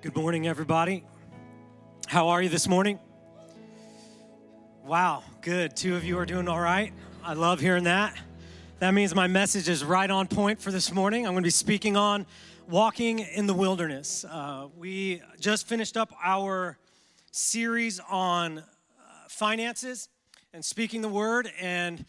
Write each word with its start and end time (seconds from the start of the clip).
Good 0.00 0.14
morning, 0.14 0.46
everybody. 0.46 1.02
How 2.06 2.28
are 2.28 2.40
you 2.40 2.48
this 2.48 2.68
morning? 2.68 3.00
Wow, 4.84 5.24
good. 5.40 5.74
Two 5.74 5.96
of 5.96 6.04
you 6.04 6.16
are 6.20 6.24
doing 6.24 6.46
all 6.46 6.60
right. 6.60 6.92
I 7.24 7.32
love 7.32 7.58
hearing 7.58 7.82
that. 7.82 8.16
That 8.78 8.94
means 8.94 9.12
my 9.12 9.26
message 9.26 9.68
is 9.68 9.84
right 9.84 10.08
on 10.08 10.28
point 10.28 10.60
for 10.60 10.70
this 10.70 10.92
morning. 10.92 11.26
I'm 11.26 11.32
going 11.32 11.42
to 11.42 11.48
be 11.48 11.50
speaking 11.50 11.96
on 11.96 12.26
walking 12.68 13.18
in 13.18 13.48
the 13.48 13.54
wilderness. 13.54 14.24
Uh, 14.24 14.68
we 14.76 15.20
just 15.40 15.66
finished 15.66 15.96
up 15.96 16.12
our 16.22 16.78
series 17.32 17.98
on 18.08 18.58
uh, 18.58 18.62
finances 19.28 20.08
and 20.52 20.64
speaking 20.64 21.02
the 21.02 21.08
word. 21.08 21.50
And 21.60 22.04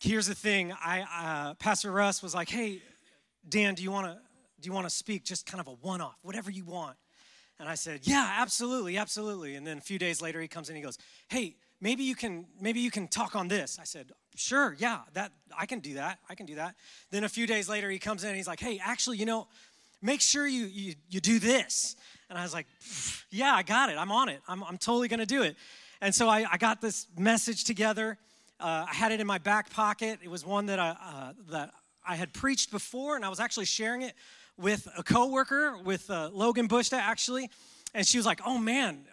here's 0.00 0.26
the 0.26 0.34
thing: 0.34 0.72
I 0.72 1.02
uh, 1.02 1.54
Pastor 1.54 1.92
Russ 1.92 2.20
was 2.20 2.34
like, 2.34 2.48
"Hey, 2.48 2.82
Dan, 3.48 3.76
do 3.76 3.84
you 3.84 3.92
want 3.92 4.08
to 4.08 4.18
do 4.62 4.68
you 4.68 4.72
want 4.72 4.86
to 4.86 4.94
speak 4.94 5.24
just 5.24 5.44
kind 5.46 5.60
of 5.60 5.66
a 5.66 5.72
one-off, 5.72 6.16
whatever 6.22 6.50
you 6.50 6.64
want?" 6.64 6.96
And 7.58 7.68
I 7.68 7.74
said, 7.74 8.00
"Yeah, 8.04 8.36
absolutely, 8.38 8.96
absolutely." 8.96 9.54
And 9.54 9.66
then 9.66 9.78
a 9.78 9.80
few 9.80 9.98
days 9.98 10.20
later, 10.22 10.40
he 10.40 10.48
comes 10.48 10.68
in. 10.70 10.76
He 10.76 10.82
goes, 10.82 10.98
"Hey, 11.28 11.56
maybe 11.80 12.02
you 12.02 12.14
can 12.14 12.46
maybe 12.60 12.80
you 12.80 12.90
can 12.90 13.08
talk 13.08 13.36
on 13.36 13.48
this." 13.48 13.78
I 13.78 13.84
said, 13.84 14.12
"Sure, 14.34 14.74
yeah, 14.78 15.00
that 15.12 15.32
I 15.56 15.66
can 15.66 15.80
do 15.80 15.94
that. 15.94 16.18
I 16.28 16.34
can 16.34 16.46
do 16.46 16.54
that." 16.56 16.74
Then 17.10 17.24
a 17.24 17.28
few 17.28 17.46
days 17.46 17.68
later, 17.68 17.90
he 17.90 17.98
comes 17.98 18.24
in. 18.24 18.30
and 18.30 18.36
He's 18.36 18.48
like, 18.48 18.60
"Hey, 18.60 18.80
actually, 18.82 19.18
you 19.18 19.26
know, 19.26 19.48
make 20.00 20.20
sure 20.20 20.46
you 20.46 20.64
you, 20.64 20.94
you 21.08 21.20
do 21.20 21.38
this." 21.38 21.96
And 22.30 22.38
I 22.38 22.42
was 22.42 22.54
like, 22.54 22.66
"Yeah, 23.30 23.54
I 23.54 23.62
got 23.62 23.90
it. 23.90 23.96
I'm 23.98 24.10
on 24.10 24.28
it. 24.28 24.40
I'm 24.48 24.64
I'm 24.64 24.78
totally 24.78 25.08
to 25.08 25.26
do 25.26 25.42
it." 25.42 25.56
And 26.00 26.12
so 26.12 26.28
I, 26.28 26.44
I 26.50 26.56
got 26.56 26.80
this 26.80 27.06
message 27.16 27.62
together. 27.62 28.18
Uh, 28.58 28.86
I 28.88 28.94
had 28.94 29.12
it 29.12 29.20
in 29.20 29.26
my 29.26 29.38
back 29.38 29.70
pocket. 29.70 30.18
It 30.22 30.28
was 30.28 30.44
one 30.44 30.66
that 30.66 30.80
I 30.80 30.88
uh, 30.90 31.32
that 31.50 31.70
I 32.04 32.16
had 32.16 32.32
preached 32.32 32.72
before, 32.72 33.14
and 33.14 33.24
I 33.24 33.28
was 33.28 33.38
actually 33.38 33.66
sharing 33.66 34.02
it 34.02 34.14
with 34.56 34.88
a 34.96 35.02
coworker, 35.02 35.76
with 35.78 36.10
uh, 36.10 36.30
Logan 36.32 36.68
Bushta 36.68 36.98
actually, 36.98 37.50
and 37.94 38.06
she 38.06 38.18
was 38.18 38.26
like, 38.26 38.40
"Oh 38.44 38.58
man, 38.58 39.04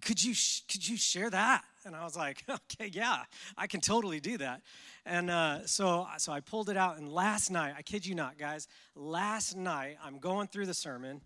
could 0.00 0.22
you 0.22 0.34
could 0.70 0.86
you 0.86 0.96
share 0.96 1.30
that?" 1.30 1.62
And 1.84 1.94
I 1.94 2.04
was 2.04 2.16
like, 2.16 2.42
"Okay, 2.48 2.90
yeah, 2.92 3.24
I 3.56 3.66
can 3.66 3.80
totally 3.80 4.20
do 4.20 4.38
that." 4.38 4.62
And 5.04 5.30
uh, 5.30 5.66
so 5.66 6.06
so 6.18 6.32
I 6.32 6.40
pulled 6.40 6.70
it 6.70 6.76
out, 6.76 6.98
and 6.98 7.08
last 7.08 7.50
night, 7.50 7.74
I 7.76 7.82
kid 7.82 8.06
you 8.06 8.14
not, 8.14 8.38
guys, 8.38 8.68
last 8.94 9.56
night 9.56 9.96
I'm 10.04 10.18
going 10.18 10.48
through 10.48 10.66
the 10.66 10.74
sermon, 10.74 11.20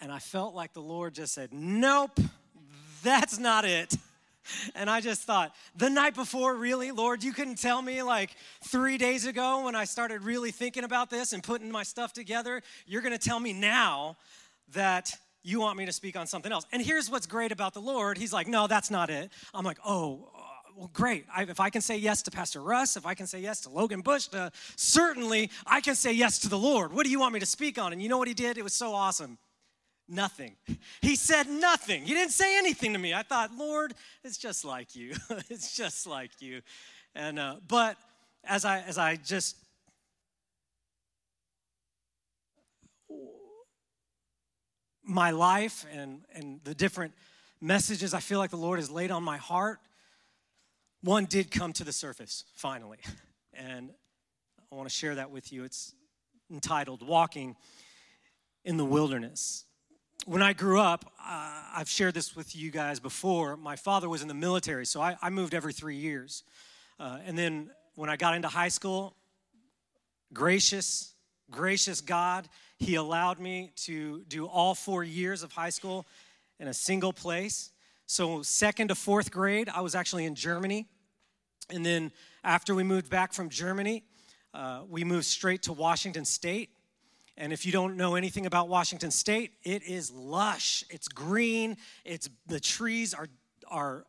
and 0.00 0.12
I 0.12 0.18
felt 0.18 0.54
like 0.54 0.72
the 0.72 0.82
Lord 0.82 1.14
just 1.14 1.34
said, 1.34 1.52
"Nope, 1.52 2.18
that's 3.02 3.38
not 3.38 3.64
it." 3.64 3.96
And 4.74 4.90
I 4.90 5.00
just 5.00 5.22
thought, 5.22 5.54
the 5.76 5.90
night 5.90 6.14
before, 6.14 6.56
really, 6.56 6.90
Lord, 6.90 7.22
you 7.22 7.32
couldn't 7.32 7.58
tell 7.58 7.82
me 7.82 8.02
like 8.02 8.34
three 8.64 8.98
days 8.98 9.26
ago 9.26 9.64
when 9.64 9.74
I 9.74 9.84
started 9.84 10.22
really 10.22 10.50
thinking 10.50 10.84
about 10.84 11.10
this 11.10 11.32
and 11.32 11.42
putting 11.42 11.70
my 11.70 11.82
stuff 11.82 12.12
together, 12.12 12.62
you're 12.86 13.02
gonna 13.02 13.18
tell 13.18 13.40
me 13.40 13.52
now 13.52 14.16
that 14.72 15.12
you 15.42 15.60
want 15.60 15.76
me 15.76 15.86
to 15.86 15.92
speak 15.92 16.16
on 16.16 16.26
something 16.26 16.52
else. 16.52 16.66
And 16.72 16.82
here's 16.82 17.10
what's 17.10 17.26
great 17.26 17.52
about 17.52 17.74
the 17.74 17.80
Lord 17.80 18.18
He's 18.18 18.32
like, 18.32 18.46
no, 18.46 18.66
that's 18.66 18.90
not 18.90 19.10
it. 19.10 19.30
I'm 19.54 19.64
like, 19.64 19.78
oh, 19.84 20.28
uh, 20.36 20.40
well, 20.76 20.90
great. 20.92 21.26
I, 21.34 21.42
if 21.42 21.60
I 21.60 21.70
can 21.70 21.82
say 21.82 21.96
yes 21.96 22.22
to 22.22 22.30
Pastor 22.30 22.62
Russ, 22.62 22.96
if 22.96 23.06
I 23.06 23.14
can 23.14 23.26
say 23.26 23.40
yes 23.40 23.60
to 23.62 23.70
Logan 23.70 24.00
Bush, 24.00 24.28
uh, 24.32 24.50
certainly 24.76 25.50
I 25.66 25.80
can 25.80 25.94
say 25.94 26.12
yes 26.12 26.38
to 26.40 26.48
the 26.48 26.58
Lord. 26.58 26.92
What 26.92 27.04
do 27.04 27.10
you 27.10 27.20
want 27.20 27.34
me 27.34 27.40
to 27.40 27.46
speak 27.46 27.78
on? 27.78 27.92
And 27.92 28.02
you 28.02 28.08
know 28.08 28.18
what 28.18 28.28
he 28.28 28.34
did? 28.34 28.56
It 28.56 28.62
was 28.62 28.74
so 28.74 28.94
awesome. 28.94 29.38
Nothing. 30.08 30.56
He 31.00 31.16
said 31.16 31.48
nothing. 31.48 32.02
He 32.02 32.12
didn't 32.12 32.32
say 32.32 32.58
anything 32.58 32.92
to 32.92 32.98
me. 32.98 33.14
I 33.14 33.22
thought, 33.22 33.50
Lord, 33.56 33.94
it's 34.24 34.36
just 34.36 34.64
like 34.64 34.94
you. 34.94 35.14
it's 35.48 35.76
just 35.76 36.06
like 36.06 36.30
you. 36.40 36.60
And 37.14 37.38
uh, 37.38 37.56
but 37.66 37.96
as 38.44 38.64
I 38.64 38.80
as 38.80 38.98
I 38.98 39.16
just 39.16 39.56
my 45.04 45.30
life 45.30 45.86
and 45.92 46.22
and 46.34 46.60
the 46.64 46.74
different 46.74 47.12
messages 47.60 48.12
I 48.12 48.20
feel 48.20 48.38
like 48.38 48.50
the 48.50 48.56
Lord 48.56 48.78
has 48.78 48.90
laid 48.90 49.10
on 49.10 49.22
my 49.22 49.36
heart, 49.36 49.78
one 51.02 51.26
did 51.26 51.50
come 51.50 51.72
to 51.74 51.84
the 51.84 51.92
surface 51.92 52.44
finally, 52.54 52.98
and 53.54 53.90
I 54.70 54.74
want 54.74 54.88
to 54.88 54.94
share 54.94 55.14
that 55.14 55.30
with 55.30 55.52
you. 55.52 55.64
It's 55.64 55.94
entitled 56.50 57.06
"Walking 57.06 57.56
in 58.64 58.76
the 58.76 58.84
Wilderness." 58.84 59.64
When 60.24 60.42
I 60.42 60.52
grew 60.52 60.80
up, 60.80 61.12
uh, 61.18 61.62
I've 61.74 61.88
shared 61.88 62.14
this 62.14 62.36
with 62.36 62.54
you 62.54 62.70
guys 62.70 63.00
before. 63.00 63.56
My 63.56 63.76
father 63.76 64.08
was 64.08 64.22
in 64.22 64.28
the 64.28 64.34
military, 64.34 64.86
so 64.86 65.00
I, 65.00 65.16
I 65.20 65.30
moved 65.30 65.54
every 65.54 65.72
three 65.72 65.96
years. 65.96 66.44
Uh, 67.00 67.18
and 67.26 67.36
then 67.36 67.70
when 67.96 68.08
I 68.08 68.16
got 68.16 68.34
into 68.34 68.48
high 68.48 68.68
school, 68.68 69.16
gracious, 70.32 71.14
gracious 71.50 72.00
God, 72.00 72.48
He 72.78 72.94
allowed 72.94 73.40
me 73.40 73.72
to 73.84 74.22
do 74.28 74.46
all 74.46 74.74
four 74.74 75.02
years 75.02 75.42
of 75.42 75.52
high 75.52 75.70
school 75.70 76.06
in 76.60 76.68
a 76.68 76.74
single 76.74 77.12
place. 77.12 77.70
So, 78.06 78.42
second 78.42 78.88
to 78.88 78.94
fourth 78.94 79.30
grade, 79.30 79.68
I 79.68 79.80
was 79.80 79.94
actually 79.94 80.24
in 80.24 80.34
Germany. 80.34 80.86
And 81.70 81.84
then 81.84 82.12
after 82.44 82.74
we 82.74 82.82
moved 82.82 83.08
back 83.08 83.32
from 83.32 83.48
Germany, 83.48 84.04
uh, 84.54 84.82
we 84.88 85.02
moved 85.04 85.24
straight 85.24 85.62
to 85.62 85.72
Washington 85.72 86.24
State. 86.24 86.70
And 87.36 87.52
if 87.52 87.64
you 87.64 87.72
don't 87.72 87.96
know 87.96 88.14
anything 88.14 88.46
about 88.46 88.68
Washington 88.68 89.10
State, 89.10 89.52
it 89.62 89.82
is 89.82 90.10
lush. 90.10 90.84
It's 90.90 91.08
green. 91.08 91.76
It's 92.04 92.28
the 92.46 92.60
trees 92.60 93.14
are 93.14 93.28
are 93.68 94.04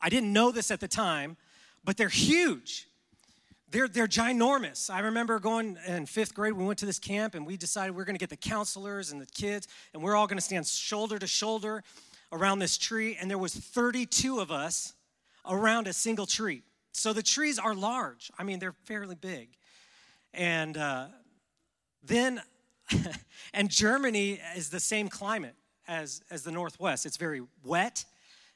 I 0.00 0.08
didn't 0.08 0.32
know 0.32 0.50
this 0.50 0.70
at 0.70 0.80
the 0.80 0.88
time, 0.88 1.36
but 1.82 1.96
they're 1.96 2.08
huge. 2.08 2.88
They're, 3.70 3.88
they're 3.88 4.06
ginormous. 4.06 4.88
I 4.88 5.00
remember 5.00 5.40
going 5.40 5.76
in 5.86 6.06
fifth 6.06 6.32
grade, 6.32 6.52
we 6.52 6.64
went 6.64 6.78
to 6.80 6.86
this 6.86 6.98
camp 7.00 7.34
and 7.34 7.44
we 7.44 7.56
decided 7.56 7.96
we 7.96 8.02
are 8.02 8.04
going 8.04 8.14
to 8.14 8.20
get 8.20 8.30
the 8.30 8.36
counselors 8.36 9.10
and 9.10 9.20
the 9.20 9.26
kids, 9.26 9.66
and 9.92 10.02
we're 10.02 10.14
all 10.14 10.26
going 10.26 10.38
to 10.38 10.44
stand 10.44 10.66
shoulder 10.66 11.18
to 11.18 11.26
shoulder 11.26 11.82
around 12.30 12.60
this 12.60 12.78
tree. 12.78 13.16
And 13.20 13.28
there 13.28 13.38
was 13.38 13.54
32 13.54 14.38
of 14.38 14.52
us 14.52 14.92
around 15.48 15.88
a 15.88 15.92
single 15.92 16.26
tree. 16.26 16.62
So 16.92 17.12
the 17.12 17.22
trees 17.22 17.58
are 17.58 17.74
large. 17.74 18.30
I 18.38 18.44
mean, 18.44 18.60
they're 18.60 18.76
fairly 18.84 19.16
big. 19.16 19.48
And 20.32 20.76
uh, 20.76 21.06
then 22.02 22.42
and 23.54 23.70
Germany 23.70 24.40
is 24.56 24.70
the 24.70 24.80
same 24.80 25.08
climate 25.08 25.54
as, 25.88 26.22
as 26.30 26.42
the 26.42 26.52
Northwest. 26.52 27.06
It's 27.06 27.16
very 27.16 27.42
wet. 27.64 28.04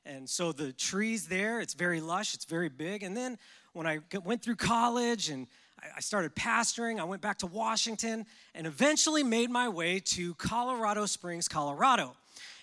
And 0.05 0.29
so 0.29 0.53
the 0.53 0.73
trees 0.73 1.27
there, 1.27 1.61
it's 1.61 1.75
very 1.75 2.01
lush, 2.01 2.35
it's 2.35 2.45
very 2.45 2.69
big. 2.69 3.03
And 3.03 3.17
then 3.17 3.39
when 3.73 3.87
I 3.87 4.01
went 4.25 4.43
through 4.43 4.57
college 4.57 5.29
and 5.29 5.47
I 5.97 6.01
started 6.01 6.35
pastoring, 6.35 6.99
I 6.99 7.05
went 7.05 7.23
back 7.23 7.39
to 7.39 7.47
Washington 7.47 8.27
and 8.55 8.67
eventually 8.67 9.23
made 9.23 9.51
my 9.51 9.69
way 9.69 10.01
to 10.01 10.35
Colorado 10.35 11.07
Springs, 11.07 11.47
Colorado. 11.47 12.17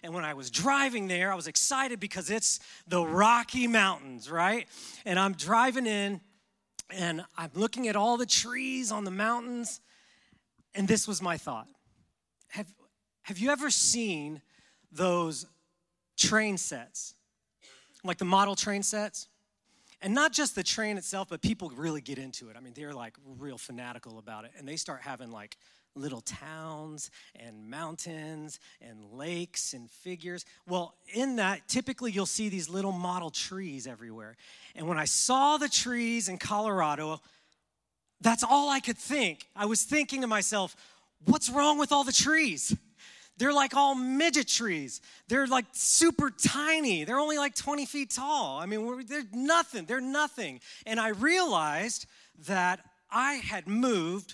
And 0.03 0.13
when 0.13 0.25
I 0.25 0.33
was 0.33 0.51
driving 0.51 1.07
there, 1.07 1.31
I 1.31 1.35
was 1.35 1.47
excited 1.47 1.99
because 1.99 2.29
it's 2.29 2.59
the 2.87 3.05
Rocky 3.05 3.67
Mountains, 3.67 4.29
right? 4.29 4.67
And 5.05 5.19
I'm 5.19 5.33
driving 5.33 5.85
in 5.85 6.21
and 6.89 7.23
I'm 7.37 7.51
looking 7.53 7.87
at 7.87 7.95
all 7.95 8.17
the 8.17 8.25
trees 8.25 8.91
on 8.91 9.03
the 9.03 9.11
mountains 9.11 9.81
and 10.75 10.87
this 10.87 11.07
was 11.07 11.21
my 11.21 11.37
thought. 11.37 11.67
Have, 12.49 12.67
have 13.23 13.39
you 13.39 13.49
ever 13.49 13.69
seen 13.69 14.41
those 14.91 15.45
train 16.17 16.57
sets? 16.57 17.15
Like 18.03 18.17
the 18.17 18.25
model 18.25 18.55
train 18.55 18.83
sets? 18.83 19.27
And 20.01 20.13
not 20.13 20.33
just 20.33 20.53
the 20.55 20.63
train 20.63 20.97
itself, 20.97 21.29
but 21.29 21.41
people 21.41 21.71
really 21.75 22.01
get 22.01 22.19
into 22.19 22.49
it. 22.49 22.55
I 22.55 22.59
mean, 22.59 22.73
they're 22.75 22.93
like 22.93 23.15
real 23.39 23.57
fanatical 23.57 24.19
about 24.19 24.45
it. 24.45 24.51
And 24.57 24.67
they 24.67 24.75
start 24.75 25.01
having 25.01 25.31
like 25.31 25.57
little 25.95 26.21
towns 26.21 27.09
and 27.35 27.69
mountains 27.69 28.59
and 28.81 29.03
lakes 29.13 29.73
and 29.73 29.89
figures. 29.89 30.45
Well, 30.67 30.93
in 31.13 31.37
that, 31.37 31.67
typically 31.67 32.11
you'll 32.11 32.25
see 32.25 32.49
these 32.49 32.69
little 32.69 32.91
model 32.91 33.29
trees 33.29 33.87
everywhere. 33.87 34.35
And 34.75 34.87
when 34.87 34.99
I 34.99 35.05
saw 35.05 35.57
the 35.57 35.69
trees 35.69 36.27
in 36.27 36.37
Colorado, 36.37 37.21
that's 38.25 38.43
all 38.43 38.69
I 38.69 38.79
could 38.79 38.97
think. 38.97 39.47
I 39.55 39.67
was 39.67 39.83
thinking 39.83 40.21
to 40.21 40.27
myself, 40.27 40.75
what's 41.25 41.47
wrong 41.47 41.77
with 41.77 41.91
all 41.91 42.03
the 42.03 42.11
trees? 42.11 42.75
They're 43.37 43.53
like 43.53 43.75
all 43.75 43.93
midget 43.93 44.47
trees. 44.47 44.99
They're 45.27 45.45
like 45.45 45.65
super 45.73 46.31
tiny. 46.31 47.03
They're 47.03 47.19
only 47.19 47.37
like 47.37 47.53
20 47.53 47.85
feet 47.85 48.09
tall. 48.09 48.57
I 48.57 48.65
mean, 48.65 49.05
they're 49.07 49.27
nothing. 49.31 49.85
They're 49.85 50.01
nothing. 50.01 50.59
And 50.87 50.99
I 50.99 51.09
realized 51.09 52.07
that 52.47 52.79
I 53.11 53.33
had 53.33 53.67
moved 53.67 54.33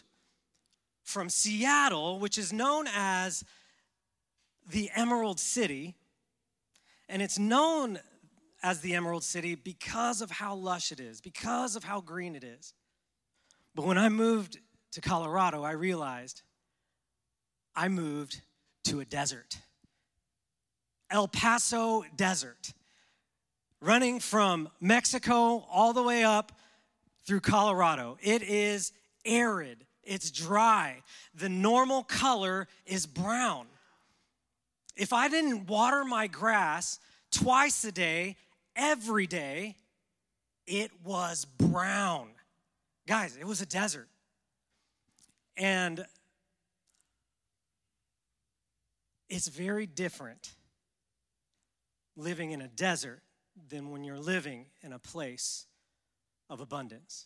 from 1.03 1.27
Seattle, 1.29 2.17
which 2.17 2.37
is 2.37 2.53
known 2.53 2.85
as 2.95 3.43
the 4.69 4.89
Emerald 4.95 5.37
City. 5.37 5.95
And 7.09 7.21
it's 7.21 7.37
known 7.37 7.99
as 8.63 8.79
the 8.79 8.95
Emerald 8.95 9.25
City 9.25 9.55
because 9.55 10.21
of 10.21 10.31
how 10.31 10.55
lush 10.55 10.93
it 10.93 11.01
is, 11.01 11.19
because 11.19 11.75
of 11.75 11.83
how 11.83 11.99
green 11.99 12.37
it 12.37 12.45
is. 12.45 12.73
But 13.75 13.85
when 13.85 13.97
I 13.97 14.09
moved 14.09 14.59
to 14.91 15.01
Colorado, 15.01 15.63
I 15.63 15.71
realized 15.71 16.41
I 17.75 17.87
moved 17.87 18.41
to 18.85 18.99
a 18.99 19.05
desert. 19.05 19.57
El 21.09 21.27
Paso 21.27 22.03
Desert, 22.15 22.73
running 23.81 24.19
from 24.19 24.69
Mexico 24.79 25.65
all 25.69 25.93
the 25.93 26.03
way 26.03 26.23
up 26.23 26.51
through 27.25 27.41
Colorado. 27.41 28.17
It 28.21 28.41
is 28.43 28.91
arid, 29.25 29.85
it's 30.03 30.31
dry. 30.31 31.03
The 31.33 31.49
normal 31.49 32.03
color 32.03 32.67
is 32.85 33.05
brown. 33.05 33.67
If 34.95 35.13
I 35.13 35.29
didn't 35.29 35.67
water 35.67 36.03
my 36.03 36.27
grass 36.27 36.99
twice 37.31 37.83
a 37.85 37.91
day, 37.91 38.35
every 38.75 39.27
day, 39.27 39.75
it 40.67 40.91
was 41.03 41.45
brown. 41.45 42.29
Guys, 43.11 43.35
it 43.35 43.45
was 43.45 43.59
a 43.59 43.65
desert. 43.65 44.07
And 45.57 46.05
it's 49.27 49.49
very 49.49 49.85
different 49.85 50.53
living 52.15 52.51
in 52.51 52.61
a 52.61 52.69
desert 52.69 53.21
than 53.67 53.91
when 53.91 54.05
you're 54.05 54.17
living 54.17 54.67
in 54.81 54.93
a 54.93 54.97
place 54.97 55.65
of 56.49 56.61
abundance. 56.61 57.25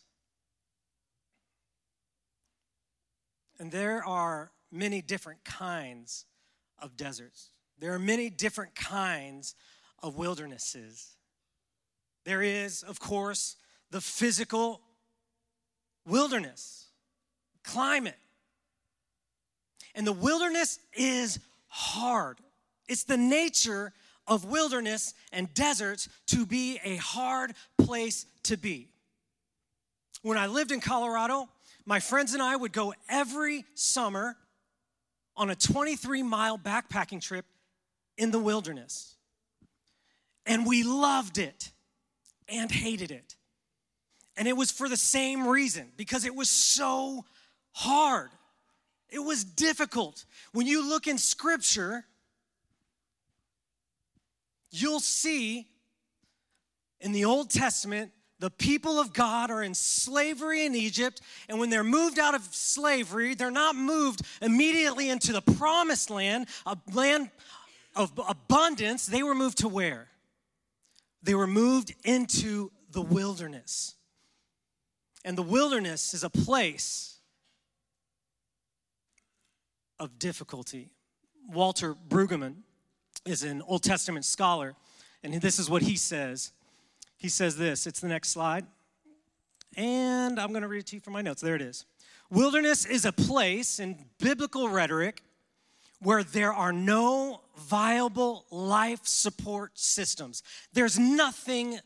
And 3.60 3.70
there 3.70 4.04
are 4.04 4.50
many 4.72 5.00
different 5.00 5.44
kinds 5.44 6.24
of 6.80 6.96
deserts. 6.96 7.50
There 7.78 7.94
are 7.94 8.00
many 8.00 8.28
different 8.28 8.74
kinds 8.74 9.54
of 10.02 10.16
wildernesses. 10.16 11.14
There 12.24 12.42
is, 12.42 12.82
of 12.82 12.98
course, 12.98 13.54
the 13.92 14.00
physical 14.00 14.80
wilderness, 16.06 16.86
climate. 17.64 18.18
And 19.94 20.06
the 20.06 20.12
wilderness 20.12 20.78
is 20.94 21.38
hard. 21.68 22.38
It's 22.88 23.04
the 23.04 23.16
nature 23.16 23.92
of 24.26 24.44
wilderness 24.44 25.14
and 25.32 25.52
deserts 25.54 26.08
to 26.26 26.46
be 26.46 26.80
a 26.84 26.96
hard 26.96 27.52
place 27.78 28.26
to 28.44 28.56
be. 28.56 28.88
When 30.22 30.38
I 30.38 30.46
lived 30.46 30.72
in 30.72 30.80
Colorado, 30.80 31.48
my 31.84 32.00
friends 32.00 32.34
and 32.34 32.42
I 32.42 32.56
would 32.56 32.72
go 32.72 32.94
every 33.08 33.64
summer 33.74 34.36
on 35.36 35.50
a 35.50 35.54
23 35.54 36.22
mile 36.22 36.58
backpacking 36.58 37.20
trip 37.20 37.44
in 38.16 38.30
the 38.30 38.38
wilderness. 38.38 39.14
And 40.44 40.66
we 40.66 40.82
loved 40.82 41.38
it 41.38 41.70
and 42.48 42.70
hated 42.70 43.10
it. 43.10 43.36
And 44.36 44.46
it 44.46 44.56
was 44.56 44.70
for 44.70 44.88
the 44.88 44.96
same 44.96 45.46
reason 45.46 45.92
because 45.96 46.24
it 46.24 46.34
was 46.34 46.50
so 46.50 47.24
hard. 47.72 48.30
It 49.08 49.20
was 49.20 49.44
difficult. 49.44 50.24
When 50.52 50.66
you 50.66 50.86
look 50.88 51.06
in 51.06 51.18
scripture, 51.18 52.04
you'll 54.70 55.00
see 55.00 55.66
in 57.00 57.12
the 57.12 57.24
Old 57.24 57.50
Testament 57.50 58.12
the 58.38 58.50
people 58.50 59.00
of 59.00 59.14
God 59.14 59.50
are 59.50 59.62
in 59.62 59.74
slavery 59.74 60.66
in 60.66 60.74
Egypt, 60.74 61.22
and 61.48 61.58
when 61.58 61.70
they're 61.70 61.84
moved 61.84 62.18
out 62.18 62.34
of 62.34 62.42
slavery, 62.54 63.34
they're 63.34 63.50
not 63.50 63.74
moved 63.76 64.20
immediately 64.42 65.08
into 65.08 65.32
the 65.32 65.40
promised 65.40 66.10
land, 66.10 66.46
a 66.66 66.76
land 66.92 67.30
of 67.94 68.12
abundance. 68.28 69.06
They 69.06 69.22
were 69.22 69.34
moved 69.34 69.58
to 69.58 69.68
where? 69.68 70.08
They 71.22 71.34
were 71.34 71.46
moved 71.46 71.94
into 72.04 72.70
the 72.90 73.00
wilderness. 73.00 73.95
And 75.26 75.36
the 75.36 75.42
wilderness 75.42 76.14
is 76.14 76.24
a 76.24 76.30
place 76.30 77.18
of 80.00 80.18
difficulty. 80.18 80.88
Walter 81.46 81.94
Brueggemann 81.94 82.62
is 83.26 83.42
an 83.42 83.60
Old 83.60 83.82
Testament 83.82 84.24
scholar, 84.24 84.74
and 85.22 85.34
this 85.34 85.58
is 85.58 85.68
what 85.68 85.82
he 85.82 85.96
says 85.96 86.52
he 87.16 87.28
says 87.28 87.56
this. 87.56 87.86
It's 87.86 88.00
the 88.00 88.08
next 88.08 88.30
slide. 88.30 88.66
And 89.76 90.38
I'm 90.38 90.50
going 90.50 90.62
to 90.62 90.68
read 90.68 90.80
it 90.80 90.86
to 90.86 90.96
you 90.96 91.00
from 91.00 91.14
my 91.14 91.22
notes. 91.22 91.42
There 91.42 91.54
it 91.54 91.62
is. 91.62 91.84
Wilderness 92.30 92.84
is 92.84 93.04
a 93.04 93.12
place 93.12 93.78
in 93.78 94.04
biblical 94.18 94.68
rhetoric 94.68 95.22
where 96.00 96.22
there 96.22 96.52
are 96.52 96.72
no 96.72 97.40
viable 97.56 98.44
life 98.50 99.00
support 99.04 99.78
systems. 99.78 100.42
There's 100.72 100.98
nothing 100.98 101.78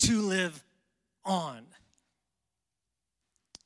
to 0.00 0.20
live 0.20 0.64
on. 1.24 1.64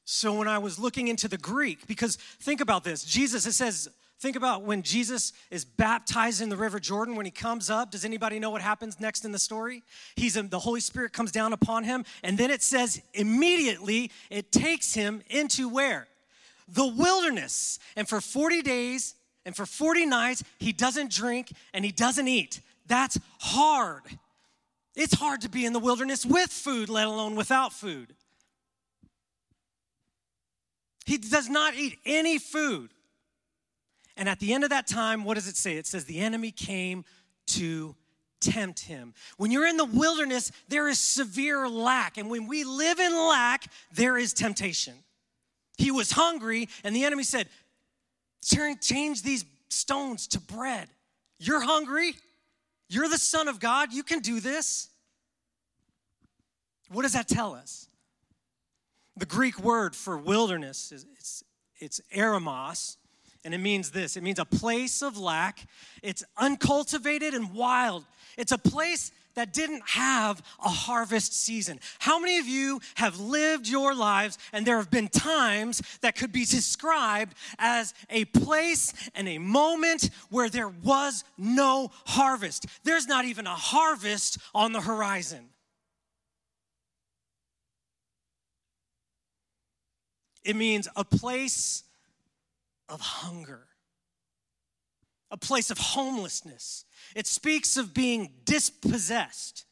So 0.08 0.32
when 0.32 0.46
I 0.46 0.58
was 0.58 0.78
looking 0.78 1.08
into 1.08 1.26
the 1.26 1.36
Greek, 1.36 1.88
because 1.88 2.16
think 2.16 2.60
about 2.60 2.84
this 2.84 3.04
Jesus, 3.04 3.44
it 3.44 3.52
says, 3.52 3.90
Think 4.18 4.34
about 4.34 4.62
when 4.62 4.82
Jesus 4.82 5.34
is 5.50 5.66
baptized 5.66 6.40
in 6.40 6.48
the 6.48 6.56
River 6.56 6.80
Jordan, 6.80 7.16
when 7.16 7.26
he 7.26 7.30
comes 7.30 7.68
up. 7.68 7.90
Does 7.90 8.02
anybody 8.02 8.38
know 8.38 8.48
what 8.48 8.62
happens 8.62 8.98
next 8.98 9.26
in 9.26 9.32
the 9.32 9.38
story? 9.38 9.82
He's 10.14 10.38
um, 10.38 10.48
the 10.48 10.58
Holy 10.58 10.80
Spirit 10.80 11.12
comes 11.12 11.32
down 11.32 11.52
upon 11.52 11.84
him, 11.84 12.06
and 12.22 12.38
then 12.38 12.50
it 12.50 12.62
says 12.62 13.02
immediately 13.12 14.10
it 14.30 14.52
takes 14.52 14.94
him 14.94 15.22
into 15.28 15.68
where? 15.68 16.08
The 16.66 16.86
wilderness. 16.86 17.78
And 17.94 18.08
for 18.08 18.22
40 18.22 18.62
days 18.62 19.16
and 19.44 19.54
for 19.54 19.66
40 19.66 20.06
nights, 20.06 20.42
he 20.58 20.72
doesn't 20.72 21.10
drink 21.12 21.52
and 21.74 21.84
he 21.84 21.92
doesn't 21.92 22.26
eat. 22.26 22.62
That's 22.86 23.18
hard. 23.38 24.02
It's 24.94 25.14
hard 25.14 25.42
to 25.42 25.50
be 25.50 25.66
in 25.66 25.74
the 25.74 25.78
wilderness 25.78 26.24
with 26.24 26.50
food, 26.50 26.88
let 26.88 27.06
alone 27.06 27.36
without 27.36 27.74
food. 27.74 28.14
He 31.06 31.18
does 31.18 31.48
not 31.48 31.74
eat 31.74 31.98
any 32.04 32.38
food. 32.38 32.90
And 34.16 34.28
at 34.28 34.40
the 34.40 34.52
end 34.52 34.64
of 34.64 34.70
that 34.70 34.86
time, 34.86 35.24
what 35.24 35.34
does 35.34 35.46
it 35.46 35.56
say? 35.56 35.76
It 35.76 35.86
says, 35.86 36.04
The 36.04 36.18
enemy 36.18 36.50
came 36.50 37.04
to 37.48 37.94
tempt 38.40 38.80
him. 38.80 39.14
When 39.36 39.50
you're 39.50 39.66
in 39.66 39.76
the 39.76 39.84
wilderness, 39.84 40.50
there 40.68 40.88
is 40.88 40.98
severe 40.98 41.68
lack. 41.68 42.18
And 42.18 42.28
when 42.28 42.48
we 42.48 42.64
live 42.64 42.98
in 42.98 43.16
lack, 43.16 43.70
there 43.94 44.18
is 44.18 44.32
temptation. 44.32 44.94
He 45.78 45.90
was 45.90 46.10
hungry, 46.10 46.68
and 46.82 46.94
the 46.94 47.04
enemy 47.04 47.22
said, 47.22 47.48
Change 48.42 49.22
these 49.22 49.44
stones 49.68 50.26
to 50.28 50.40
bread. 50.40 50.88
You're 51.38 51.60
hungry. 51.60 52.14
You're 52.88 53.08
the 53.08 53.18
Son 53.18 53.48
of 53.48 53.60
God. 53.60 53.92
You 53.92 54.02
can 54.02 54.20
do 54.20 54.40
this. 54.40 54.88
What 56.90 57.02
does 57.02 57.12
that 57.12 57.28
tell 57.28 57.54
us? 57.54 57.88
The 59.16 59.26
Greek 59.26 59.58
word 59.58 59.96
for 59.96 60.18
wilderness 60.18 60.92
is 60.92 61.06
it's, 61.16 61.42
it's 61.78 62.00
eremos, 62.14 62.96
and 63.44 63.54
it 63.54 63.58
means 63.58 63.90
this 63.90 64.16
it 64.16 64.22
means 64.22 64.38
a 64.38 64.44
place 64.44 65.02
of 65.02 65.16
lack. 65.16 65.66
It's 66.02 66.22
uncultivated 66.36 67.32
and 67.32 67.54
wild. 67.54 68.04
It's 68.36 68.52
a 68.52 68.58
place 68.58 69.12
that 69.36 69.52
didn't 69.52 69.82
have 69.90 70.42
a 70.64 70.68
harvest 70.68 71.32
season. 71.32 71.78
How 71.98 72.18
many 72.18 72.38
of 72.38 72.46
you 72.46 72.80
have 72.96 73.20
lived 73.20 73.68
your 73.68 73.94
lives 73.94 74.38
and 74.52 74.66
there 74.66 74.78
have 74.78 74.90
been 74.90 75.08
times 75.08 75.80
that 76.00 76.16
could 76.16 76.32
be 76.32 76.44
described 76.44 77.34
as 77.58 77.94
a 78.10 78.24
place 78.26 78.92
and 79.14 79.28
a 79.28 79.38
moment 79.38 80.10
where 80.30 80.48
there 80.48 80.68
was 80.68 81.22
no 81.38 81.90
harvest? 82.06 82.66
There's 82.82 83.06
not 83.06 83.26
even 83.26 83.46
a 83.46 83.54
harvest 83.54 84.38
on 84.54 84.72
the 84.72 84.80
horizon. 84.80 85.50
It 90.46 90.54
means 90.54 90.86
a 90.94 91.04
place 91.04 91.82
of 92.88 93.00
hunger, 93.00 93.66
a 95.28 95.36
place 95.36 95.72
of 95.72 95.78
homelessness. 95.78 96.84
It 97.16 97.26
speaks 97.26 97.76
of 97.76 97.92
being 97.92 98.30
dispossessed, 98.44 99.64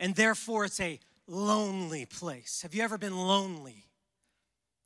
and 0.00 0.16
therefore 0.16 0.64
it's 0.64 0.80
a 0.80 0.98
lonely 1.28 2.06
place. 2.06 2.62
Have 2.62 2.74
you 2.74 2.82
ever 2.82 2.98
been 2.98 3.16
lonely, 3.16 3.84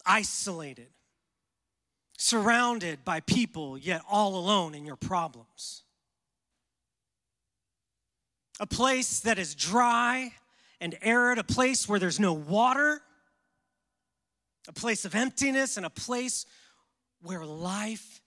isolated, 0.05 0.89
surrounded 2.19 3.03
by 3.03 3.21
people, 3.21 3.79
yet 3.79 4.03
all 4.11 4.37
alone 4.37 4.75
in 4.75 4.85
your 4.85 4.97
problems? 4.97 5.85
A 8.61 8.67
place 8.67 9.21
that 9.21 9.39
is 9.39 9.55
dry 9.55 10.35
and 10.83 10.99
arid, 11.01 11.39
a 11.39 11.45
place 11.45 11.89
where 11.89 11.99
there's 11.99 12.21
no 12.21 12.35
water, 12.35 13.01
a 14.69 14.73
place 14.73 15.05
of 15.05 15.15
emptiness, 15.15 15.77
and 15.77 15.85
a 15.85 15.91
place 15.91 16.47
where 17.21 17.45
life 17.45 18.21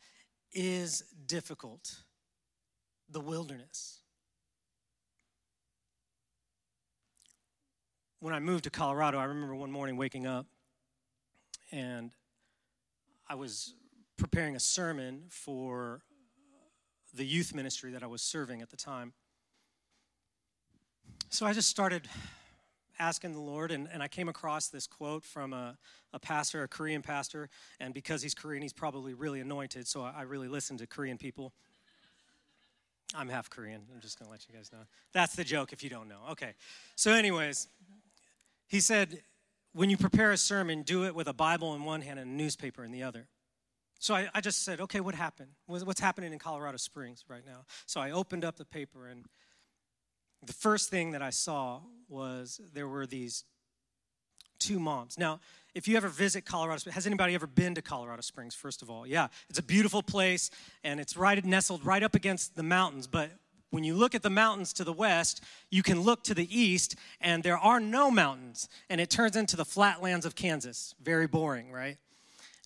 is 0.53 1.03
difficult 1.25 1.95
the 3.09 3.19
wilderness. 3.19 4.01
When 8.19 8.33
I 8.33 8.39
moved 8.39 8.63
to 8.63 8.69
Colorado, 8.69 9.19
I 9.19 9.25
remember 9.25 9.55
one 9.55 9.71
morning 9.71 9.95
waking 9.97 10.25
up 10.25 10.47
and 11.71 12.11
I 13.29 13.35
was 13.35 13.75
preparing 14.17 14.55
a 14.55 14.59
sermon 14.59 15.25
for 15.29 16.01
the 17.13 17.25
youth 17.25 17.53
ministry 17.53 17.91
that 17.91 18.03
I 18.03 18.07
was 18.07 18.21
serving 18.21 18.61
at 18.61 18.69
the 18.69 18.77
time. 18.77 19.13
So 21.29 21.45
I 21.45 21.53
just 21.53 21.69
started 21.69 22.07
asking 22.99 23.33
the 23.33 23.39
Lord, 23.39 23.71
and, 23.71 23.87
and 23.91 24.01
I 24.01 24.07
came 24.07 24.29
across 24.29 24.67
this 24.67 24.87
quote 24.87 25.23
from 25.23 25.53
a, 25.53 25.77
a 26.13 26.19
pastor, 26.19 26.63
a 26.63 26.67
Korean 26.67 27.01
pastor, 27.01 27.49
and 27.79 27.93
because 27.93 28.21
he's 28.21 28.33
Korean, 28.33 28.61
he's 28.61 28.73
probably 28.73 29.13
really 29.13 29.39
anointed, 29.39 29.87
so 29.87 30.01
I, 30.01 30.13
I 30.17 30.21
really 30.23 30.47
listen 30.47 30.77
to 30.77 30.87
Korean 30.87 31.17
people. 31.17 31.53
I'm 33.15 33.29
half 33.29 33.49
Korean. 33.49 33.81
I'm 33.93 34.01
just 34.01 34.19
going 34.19 34.27
to 34.27 34.31
let 34.31 34.47
you 34.49 34.55
guys 34.55 34.71
know. 34.71 34.85
That's 35.13 35.35
the 35.35 35.43
joke 35.43 35.71
if 35.71 35.83
you 35.83 35.89
don't 35.89 36.09
know. 36.09 36.19
Okay. 36.31 36.55
So, 36.95 37.11
anyways, 37.11 37.67
he 38.67 38.79
said, 38.79 39.21
when 39.73 39.89
you 39.89 39.97
prepare 39.97 40.31
a 40.31 40.37
sermon, 40.37 40.81
do 40.81 41.05
it 41.05 41.15
with 41.15 41.27
a 41.27 41.33
Bible 41.33 41.73
in 41.75 41.83
one 41.83 42.01
hand 42.01 42.19
and 42.19 42.29
a 42.29 42.33
newspaper 42.33 42.83
in 42.83 42.91
the 42.91 43.03
other. 43.03 43.27
So 43.99 44.13
I, 44.13 44.27
I 44.33 44.41
just 44.41 44.63
said, 44.63 44.81
okay, 44.81 44.99
what 44.99 45.15
happened? 45.15 45.49
What's 45.65 45.99
happening 45.99 46.33
in 46.33 46.39
Colorado 46.39 46.77
Springs 46.77 47.23
right 47.27 47.45
now? 47.45 47.65
So 47.85 47.99
I 47.99 48.11
opened 48.11 48.45
up 48.45 48.57
the 48.57 48.65
paper, 48.65 49.07
and 49.07 49.25
the 50.43 50.53
first 50.53 50.89
thing 50.89 51.11
that 51.11 51.21
I 51.21 51.29
saw 51.29 51.81
was 52.09 52.61
there 52.73 52.87
were 52.87 53.05
these 53.05 53.43
two 54.59 54.79
moms. 54.79 55.17
Now, 55.17 55.39
if 55.75 55.87
you 55.87 55.97
ever 55.97 56.07
visit 56.07 56.45
Colorado 56.45 56.79
Springs, 56.79 56.95
has 56.95 57.05
anybody 57.05 57.35
ever 57.35 57.47
been 57.47 57.75
to 57.75 57.81
Colorado 57.81 58.21
Springs, 58.21 58.55
first 58.55 58.81
of 58.81 58.89
all? 58.89 59.05
Yeah, 59.05 59.27
it's 59.49 59.59
a 59.59 59.63
beautiful 59.63 60.01
place, 60.01 60.49
and 60.83 60.99
it's 60.99 61.15
right 61.15 61.43
nestled 61.45 61.85
right 61.85 62.01
up 62.01 62.15
against 62.15 62.55
the 62.55 62.63
mountains, 62.63 63.07
but 63.07 63.31
when 63.69 63.83
you 63.83 63.95
look 63.95 64.15
at 64.15 64.23
the 64.23 64.29
mountains 64.29 64.71
to 64.73 64.83
the 64.83 64.93
west, 64.93 65.43
you 65.69 65.83
can 65.83 66.01
look 66.01 66.23
to 66.23 66.33
the 66.33 66.47
east, 66.57 66.95
and 67.19 67.43
there 67.43 67.57
are 67.57 67.79
no 67.79 68.09
mountains, 68.09 68.69
and 68.89 69.01
it 69.01 69.09
turns 69.09 69.35
into 69.35 69.55
the 69.57 69.65
flatlands 69.65 70.25
of 70.25 70.35
Kansas. 70.35 70.95
Very 71.01 71.27
boring, 71.27 71.71
right? 71.71 71.97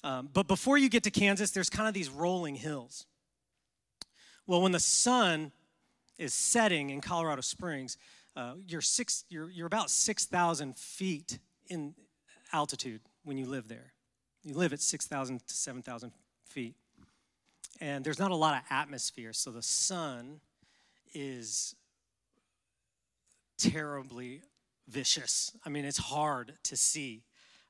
Um, 0.04 0.30
but 0.32 0.48
before 0.48 0.78
you 0.78 0.90
get 0.90 1.04
to 1.04 1.12
Kansas, 1.12 1.52
there's 1.52 1.70
kind 1.70 1.88
of 1.88 1.94
these 1.94 2.10
rolling 2.10 2.56
hills. 2.56 3.06
Well, 4.48 4.62
when 4.62 4.72
the 4.72 4.80
sun 4.80 5.52
is 6.22 6.36
setting 6.36 6.92
in 6.92 7.02
Colorado 7.02 7.42
Springs, 7.42 7.98
uh, 8.36 8.54
you're, 8.68 8.82
six, 8.82 9.26
you're, 9.28 9.50
you're 9.50 9.66
about 9.66 9.90
6,000 9.90 10.78
feet 10.78 11.40
in 11.68 11.96
altitude 12.54 13.02
when 13.24 13.38
you 13.38 13.48
live 13.48 13.68
there. 13.68 13.94
You 14.44 14.54
live 14.54 14.72
at 14.72 14.82
6,000 14.82 15.40
to 15.48 15.54
7,000 15.54 16.12
feet. 16.46 16.76
And 17.80 18.06
there's 18.06 18.20
not 18.20 18.30
a 18.30 18.36
lot 18.36 18.56
of 18.56 18.62
atmosphere, 18.70 19.34
so 19.34 19.50
the 19.50 19.64
sun 19.64 20.42
is 21.14 21.76
terribly 23.58 24.42
vicious. 24.88 25.54
I 25.66 25.70
mean, 25.70 25.86
it's 25.86 25.98
hard 25.98 26.54
to 26.66 26.78
see. 26.78 27.24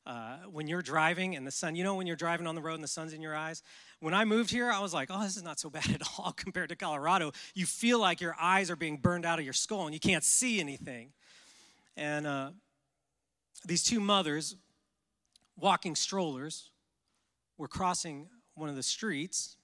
Uh, 0.05 0.37
when 0.51 0.67
you're 0.67 0.81
driving 0.81 1.35
and 1.35 1.45
the 1.45 1.51
sun, 1.51 1.75
you 1.75 1.83
know, 1.83 1.95
when 1.95 2.07
you're 2.07 2.15
driving 2.15 2.47
on 2.47 2.55
the 2.55 2.61
road 2.61 2.75
and 2.75 2.83
the 2.83 2.87
sun's 2.87 3.13
in 3.13 3.21
your 3.21 3.35
eyes. 3.35 3.61
When 4.01 4.15
I 4.15 4.25
moved 4.25 4.49
here, 4.49 4.71
I 4.71 4.79
was 4.79 4.95
like, 4.95 5.09
oh, 5.11 5.21
this 5.21 5.37
is 5.37 5.43
not 5.43 5.59
so 5.59 5.69
bad 5.69 5.89
at 5.89 6.01
all 6.17 6.33
compared 6.33 6.69
to 6.69 6.75
Colorado. 6.75 7.31
You 7.53 7.65
feel 7.65 7.99
like 7.99 8.19
your 8.19 8.35
eyes 8.39 8.69
are 8.69 8.75
being 8.75 8.97
burned 8.97 9.25
out 9.25 9.39
of 9.39 9.45
your 9.45 9.53
skull 9.53 9.85
and 9.85 9.93
you 9.93 9.99
can't 9.99 10.23
see 10.23 10.59
anything. 10.59 11.13
And 11.95 12.25
uh, 12.25 12.49
these 13.65 13.83
two 13.83 13.99
mothers, 13.99 14.55
walking 15.55 15.95
strollers, 15.95 16.71
were 17.57 17.67
crossing 17.67 18.27
one 18.55 18.69
of 18.69 18.75
the 18.75 18.83
streets. 18.83 19.55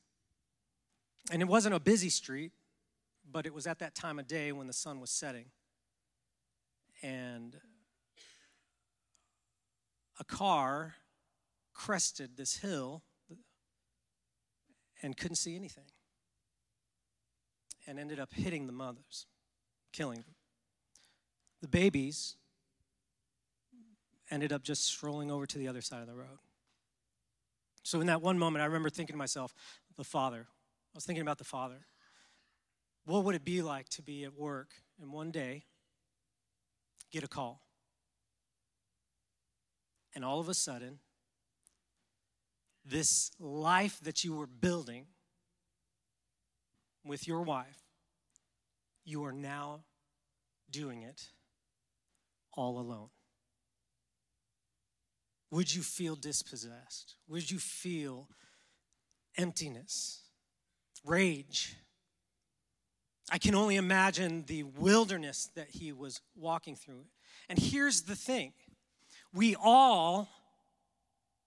And 1.32 1.42
it 1.42 1.48
wasn't 1.48 1.74
a 1.74 1.80
busy 1.80 2.10
street, 2.10 2.52
but 3.30 3.48
it 3.48 3.54
was 3.54 3.66
at 3.66 3.80
that 3.80 3.96
time 3.96 4.20
of 4.20 4.28
day 4.28 4.52
when 4.52 4.68
the 4.68 4.74
sun 4.74 5.00
was 5.00 5.10
setting. 5.10 5.46
And 7.02 7.58
a 10.20 10.24
car 10.24 10.96
crested 11.74 12.38
this 12.38 12.58
hill 12.58 13.02
and 15.02 15.16
couldn't 15.16 15.36
see 15.36 15.56
anything 15.56 15.86
and 17.88 18.00
ended 18.00 18.20
up 18.20 18.34
hitting 18.34 18.68
the 18.68 18.74
mothers, 18.74 19.26
killing 19.94 20.18
them. 20.20 20.36
The 21.62 21.68
babies 21.68 22.36
ended 24.30 24.52
up 24.52 24.62
just 24.62 24.84
strolling 24.84 25.32
over 25.32 25.46
to 25.46 25.58
the 25.58 25.68
other 25.68 25.82
side 25.82 26.02
of 26.02 26.08
the 26.08 26.16
road. 26.16 26.40
So, 27.84 28.02
in 28.02 28.08
that 28.08 28.22
one 28.22 28.38
moment, 28.38 28.62
I 28.62 28.66
remember 28.66 28.90
thinking 28.90 29.14
to 29.14 29.18
myself, 29.18 29.54
the 29.96 30.04
father. 30.04 30.48
I 30.50 30.96
was 30.96 31.06
thinking 31.06 31.22
about 31.22 31.38
the 31.38 31.46
father. 31.46 31.86
What 33.06 33.24
would 33.24 33.36
it 33.36 33.46
be 33.46 33.62
like 33.62 33.88
to 33.90 34.02
be 34.02 34.26
at 34.26 34.34
work 34.34 34.72
and 35.02 35.14
one 35.14 35.32
day 35.32 35.64
get 37.12 37.24
a 37.24 37.28
call? 37.28 37.62
And 40.14 40.26
all 40.26 40.40
of 40.42 40.50
a 40.50 40.54
sudden, 40.54 41.00
this 42.90 43.32
life 43.40 44.00
that 44.04 44.24
you 44.24 44.36
were 44.36 44.48
building 44.48 45.08
with 47.06 47.28
your 47.28 47.42
wife, 47.42 47.84
you 49.06 49.24
are 49.26 49.32
now 49.32 49.82
doing 50.70 51.02
it 51.02 51.30
all 52.54 52.80
alone. 52.80 53.10
Would 55.52 55.74
you 55.74 55.82
feel 55.82 56.16
dispossessed? 56.16 57.16
Would 57.28 57.50
you 57.50 57.58
feel 57.58 58.28
emptiness, 59.38 60.24
rage? 61.06 61.78
I 63.32 63.38
can 63.38 63.56
only 63.56 63.76
imagine 63.76 64.44
the 64.48 64.64
wilderness 64.64 65.50
that 65.56 65.70
he 65.70 65.92
was 65.92 66.22
walking 66.36 66.76
through. 66.76 67.06
And 67.50 67.58
here's 67.58 68.04
the 68.04 68.16
thing 68.16 68.54
we 69.34 69.56
all 69.56 70.30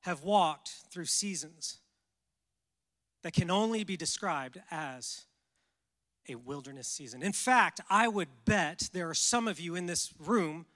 have 0.01 0.23
walked 0.25 0.71
through 0.91 1.05
seasons 1.07 1.79
that 3.23 3.33
can 3.33 3.51
only 3.51 3.85
be 3.85 3.97
described 3.97 4.61
as 4.71 5.27
a 6.29 6.35
wilderness 6.37 6.89
season. 6.89 7.23
In 7.23 7.33
fact, 7.33 7.81
I 7.91 8.09
would 8.09 8.29
bet 8.45 8.89
there 8.93 9.09
are 9.09 9.15
some 9.15 9.49
of 9.49 9.61
you 9.61 9.75
in 9.75 9.87
this 9.87 10.13
room 10.19 10.67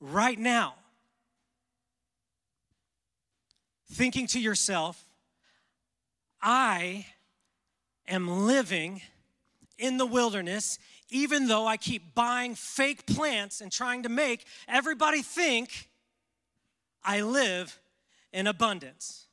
right 0.00 0.38
now 0.38 0.74
thinking 3.90 4.26
to 4.26 4.40
yourself, 4.40 5.02
I 6.42 7.06
am 8.08 8.46
living 8.46 9.00
in 9.78 9.96
the 9.96 10.06
wilderness, 10.06 10.78
even 11.08 11.48
though 11.48 11.66
I 11.66 11.76
keep 11.76 12.14
buying 12.14 12.54
fake 12.54 13.06
plants 13.06 13.60
and 13.60 13.70
trying 13.70 14.02
to 14.02 14.08
make 14.08 14.44
everybody 14.68 15.22
think 15.22 15.88
I 17.04 17.22
live 17.22 17.78
in 18.36 18.46
abundance. 18.46 19.26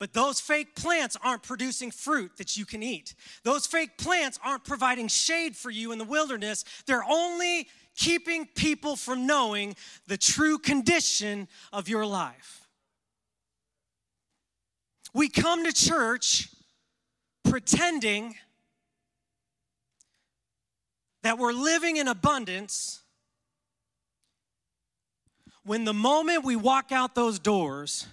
But 0.00 0.12
those 0.12 0.40
fake 0.40 0.74
plants 0.74 1.16
aren't 1.22 1.44
producing 1.44 1.92
fruit 1.92 2.32
that 2.38 2.56
you 2.56 2.66
can 2.66 2.82
eat. 2.82 3.14
Those 3.44 3.66
fake 3.66 3.96
plants 3.96 4.38
aren't 4.44 4.64
providing 4.64 5.06
shade 5.06 5.54
for 5.54 5.70
you 5.70 5.92
in 5.92 5.98
the 5.98 6.04
wilderness. 6.04 6.64
They're 6.86 7.04
only 7.08 7.68
keeping 7.96 8.46
people 8.56 8.96
from 8.96 9.28
knowing 9.28 9.76
the 10.08 10.16
true 10.16 10.58
condition 10.58 11.46
of 11.72 11.88
your 11.88 12.04
life. 12.04 12.66
We 15.14 15.28
come 15.28 15.64
to 15.64 15.72
church 15.72 16.48
pretending 17.44 18.34
that 21.22 21.38
we're 21.38 21.52
living 21.52 21.98
in 21.98 22.08
abundance 22.08 23.03
when 25.64 25.84
the 25.84 25.94
moment 25.94 26.44
we 26.44 26.56
walk 26.56 26.92
out 26.92 27.14
those 27.14 27.38
doors, 27.38 28.06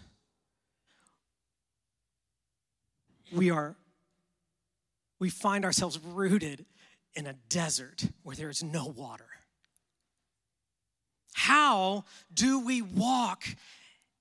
we 3.31 3.51
are 3.51 3.75
we 5.20 5.29
find 5.29 5.65
ourselves 5.65 6.00
rooted 6.03 6.65
in 7.13 7.27
a 7.27 7.34
desert 7.48 8.08
where 8.24 8.36
there 8.36 8.50
is 8.50 8.63
no 8.63 8.88
water. 8.88 9.27
How 11.34 12.05
do 12.34 12.60
we 12.65 12.81
walk 12.81 13.43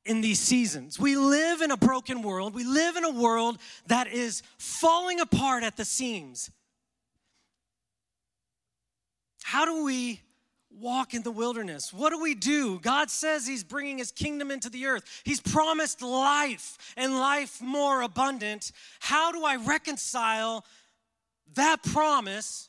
in 0.04 0.20
these 0.20 0.38
seasons? 0.38 0.99
We 0.99 1.16
live 1.16 1.62
in 1.62 1.70
a 1.70 1.76
broken 1.76 2.22
world. 2.22 2.54
We 2.54 2.64
live 2.64 2.96
in 2.96 3.04
a 3.04 3.10
world 3.10 3.58
that 3.87 4.08
is 4.08 4.42
falling 4.58 5.20
apart 5.20 5.64
at 5.64 5.78
the 5.78 5.87
seams. 5.87 6.50
How 9.42 9.64
do 9.64 9.84
we 9.84 10.20
walk 10.70 11.14
in 11.14 11.22
the 11.22 11.30
wilderness? 11.30 11.92
What 11.92 12.10
do 12.10 12.20
we 12.20 12.34
do? 12.34 12.78
God 12.80 13.10
says 13.10 13.46
He's 13.46 13.64
bringing 13.64 13.98
His 13.98 14.12
kingdom 14.12 14.50
into 14.50 14.70
the 14.70 14.86
earth. 14.86 15.22
He's 15.24 15.40
promised 15.40 16.02
life 16.02 16.78
and 16.96 17.18
life 17.18 17.60
more 17.60 18.02
abundant. 18.02 18.72
How 19.00 19.32
do 19.32 19.44
I 19.44 19.56
reconcile 19.56 20.64
that 21.54 21.82
promise 21.82 22.68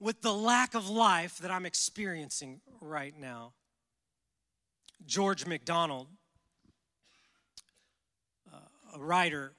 with 0.00 0.22
the 0.22 0.34
lack 0.34 0.74
of 0.74 0.88
life 0.88 1.38
that 1.38 1.50
I'm 1.50 1.66
experiencing 1.66 2.60
right 2.80 3.14
now? 3.18 3.52
George 5.06 5.46
MacDonald, 5.46 6.08
uh, 8.52 8.58
a 8.94 8.98
writer 8.98 9.52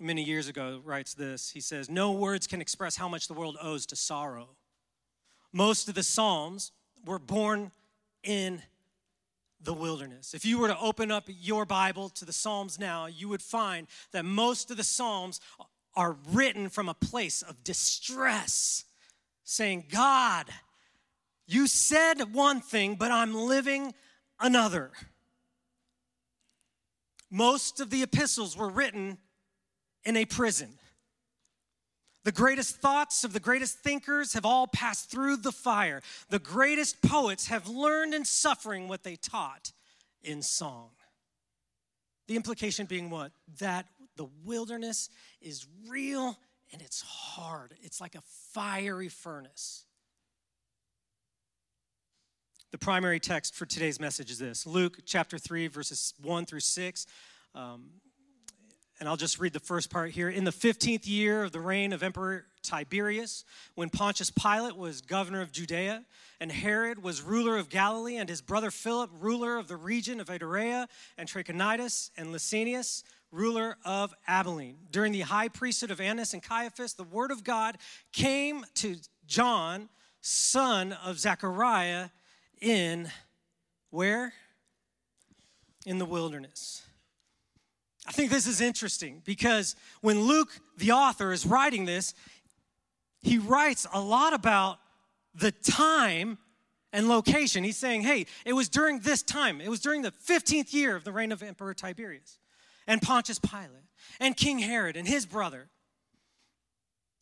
many 0.00 0.22
years 0.22 0.48
ago, 0.48 0.80
writes 0.82 1.14
this. 1.14 1.50
He 1.50 1.60
says, 1.60 1.90
No 1.90 2.12
words 2.12 2.46
can 2.46 2.60
express 2.60 2.96
how 2.96 3.08
much 3.08 3.28
the 3.28 3.34
world 3.34 3.56
owes 3.60 3.84
to 3.86 3.96
sorrow 3.96 4.56
most 5.52 5.88
of 5.88 5.94
the 5.94 6.02
Psalms 6.02 6.72
were 7.04 7.18
born 7.18 7.72
in 8.22 8.62
the 9.62 9.74
wilderness. 9.74 10.34
If 10.34 10.44
you 10.44 10.58
were 10.58 10.68
to 10.68 10.78
open 10.78 11.10
up 11.10 11.24
your 11.26 11.64
Bible 11.66 12.08
to 12.10 12.24
the 12.24 12.32
Psalms 12.32 12.78
now, 12.78 13.06
you 13.06 13.28
would 13.28 13.42
find 13.42 13.86
that 14.12 14.24
most 14.24 14.70
of 14.70 14.76
the 14.76 14.84
Psalms 14.84 15.40
are 15.94 16.16
written 16.30 16.68
from 16.68 16.88
a 16.88 16.94
place 16.94 17.42
of 17.42 17.62
distress, 17.64 18.84
saying, 19.44 19.86
God, 19.90 20.46
you 21.46 21.66
said 21.66 22.32
one 22.32 22.60
thing, 22.60 22.94
but 22.94 23.10
I'm 23.10 23.34
living 23.34 23.92
another. 24.38 24.92
Most 27.30 27.80
of 27.80 27.90
the 27.90 28.02
epistles 28.02 28.56
were 28.56 28.68
written 28.68 29.18
in 30.04 30.16
a 30.16 30.24
prison. 30.24 30.78
The 32.24 32.32
greatest 32.32 32.76
thoughts 32.76 33.24
of 33.24 33.32
the 33.32 33.40
greatest 33.40 33.78
thinkers 33.78 34.34
have 34.34 34.44
all 34.44 34.66
passed 34.66 35.10
through 35.10 35.38
the 35.38 35.52
fire. 35.52 36.02
The 36.28 36.38
greatest 36.38 37.00
poets 37.00 37.46
have 37.46 37.66
learned 37.66 38.12
in 38.12 38.24
suffering 38.24 38.88
what 38.88 39.04
they 39.04 39.16
taught. 39.16 39.72
in 40.22 40.42
song. 40.42 40.90
The 42.28 42.36
implication 42.36 42.84
being 42.84 43.08
what? 43.08 43.32
That 43.58 43.86
the 44.16 44.28
wilderness 44.44 45.08
is 45.40 45.66
real 45.88 46.36
and 46.72 46.82
it's 46.82 47.00
hard. 47.00 47.74
It's 47.82 48.02
like 48.02 48.14
a 48.14 48.22
fiery 48.52 49.08
furnace. 49.08 49.86
The 52.70 52.78
primary 52.78 53.18
text 53.18 53.54
for 53.54 53.66
today's 53.66 53.98
message 53.98 54.30
is 54.30 54.38
this 54.38 54.66
Luke 54.66 54.98
chapter 55.04 55.38
3, 55.38 55.66
verses 55.68 56.14
1 56.22 56.46
through 56.46 56.60
6. 56.60 57.06
Um, 57.54 57.90
and 59.00 59.08
I'll 59.08 59.16
just 59.16 59.40
read 59.40 59.54
the 59.54 59.60
first 59.60 59.88
part 59.88 60.10
here. 60.10 60.28
In 60.28 60.44
the 60.44 60.50
15th 60.50 61.08
year 61.08 61.42
of 61.42 61.52
the 61.52 61.60
reign 61.60 61.94
of 61.94 62.02
Emperor 62.02 62.44
Tiberius, 62.62 63.44
when 63.74 63.88
Pontius 63.88 64.30
Pilate 64.30 64.76
was 64.76 65.00
governor 65.00 65.40
of 65.40 65.50
Judea, 65.50 66.04
and 66.38 66.52
Herod 66.52 67.02
was 67.02 67.22
ruler 67.22 67.56
of 67.56 67.70
Galilee, 67.70 68.16
and 68.16 68.28
his 68.28 68.42
brother 68.42 68.70
Philip, 68.70 69.10
ruler 69.18 69.56
of 69.56 69.68
the 69.68 69.76
region 69.76 70.20
of 70.20 70.28
Idumea 70.28 70.86
and 71.16 71.26
Trachonitis, 71.26 72.10
and 72.18 72.28
Lysanias, 72.28 73.02
ruler 73.32 73.78
of 73.86 74.12
Abilene. 74.28 74.76
During 74.90 75.12
the 75.12 75.20
high 75.20 75.48
priesthood 75.48 75.90
of 75.90 76.00
Annas 76.00 76.34
and 76.34 76.42
Caiaphas, 76.42 76.92
the 76.92 77.04
word 77.04 77.30
of 77.30 77.42
God 77.42 77.78
came 78.12 78.66
to 78.76 78.96
John, 79.26 79.88
son 80.20 80.92
of 80.92 81.18
Zechariah, 81.18 82.10
in 82.60 83.10
where? 83.88 84.34
In 85.86 85.96
the 85.96 86.04
wilderness. 86.04 86.82
I 88.06 88.12
think 88.12 88.30
this 88.30 88.46
is 88.46 88.60
interesting 88.60 89.22
because 89.24 89.76
when 90.00 90.22
Luke, 90.22 90.58
the 90.78 90.92
author, 90.92 91.32
is 91.32 91.44
writing 91.46 91.84
this, 91.84 92.14
he 93.20 93.38
writes 93.38 93.86
a 93.92 94.00
lot 94.00 94.32
about 94.32 94.78
the 95.34 95.52
time 95.52 96.38
and 96.92 97.08
location. 97.08 97.62
He's 97.62 97.76
saying, 97.76 98.02
hey, 98.02 98.26
it 98.44 98.54
was 98.54 98.68
during 98.68 99.00
this 99.00 99.22
time, 99.22 99.60
it 99.60 99.68
was 99.68 99.80
during 99.80 100.02
the 100.02 100.10
15th 100.10 100.72
year 100.72 100.96
of 100.96 101.04
the 101.04 101.12
reign 101.12 101.30
of 101.32 101.42
Emperor 101.42 101.74
Tiberius 101.74 102.38
and 102.86 103.00
Pontius 103.00 103.38
Pilate 103.38 103.84
and 104.18 104.36
King 104.36 104.58
Herod 104.58 104.96
and 104.96 105.06
his 105.06 105.26
brother. 105.26 105.68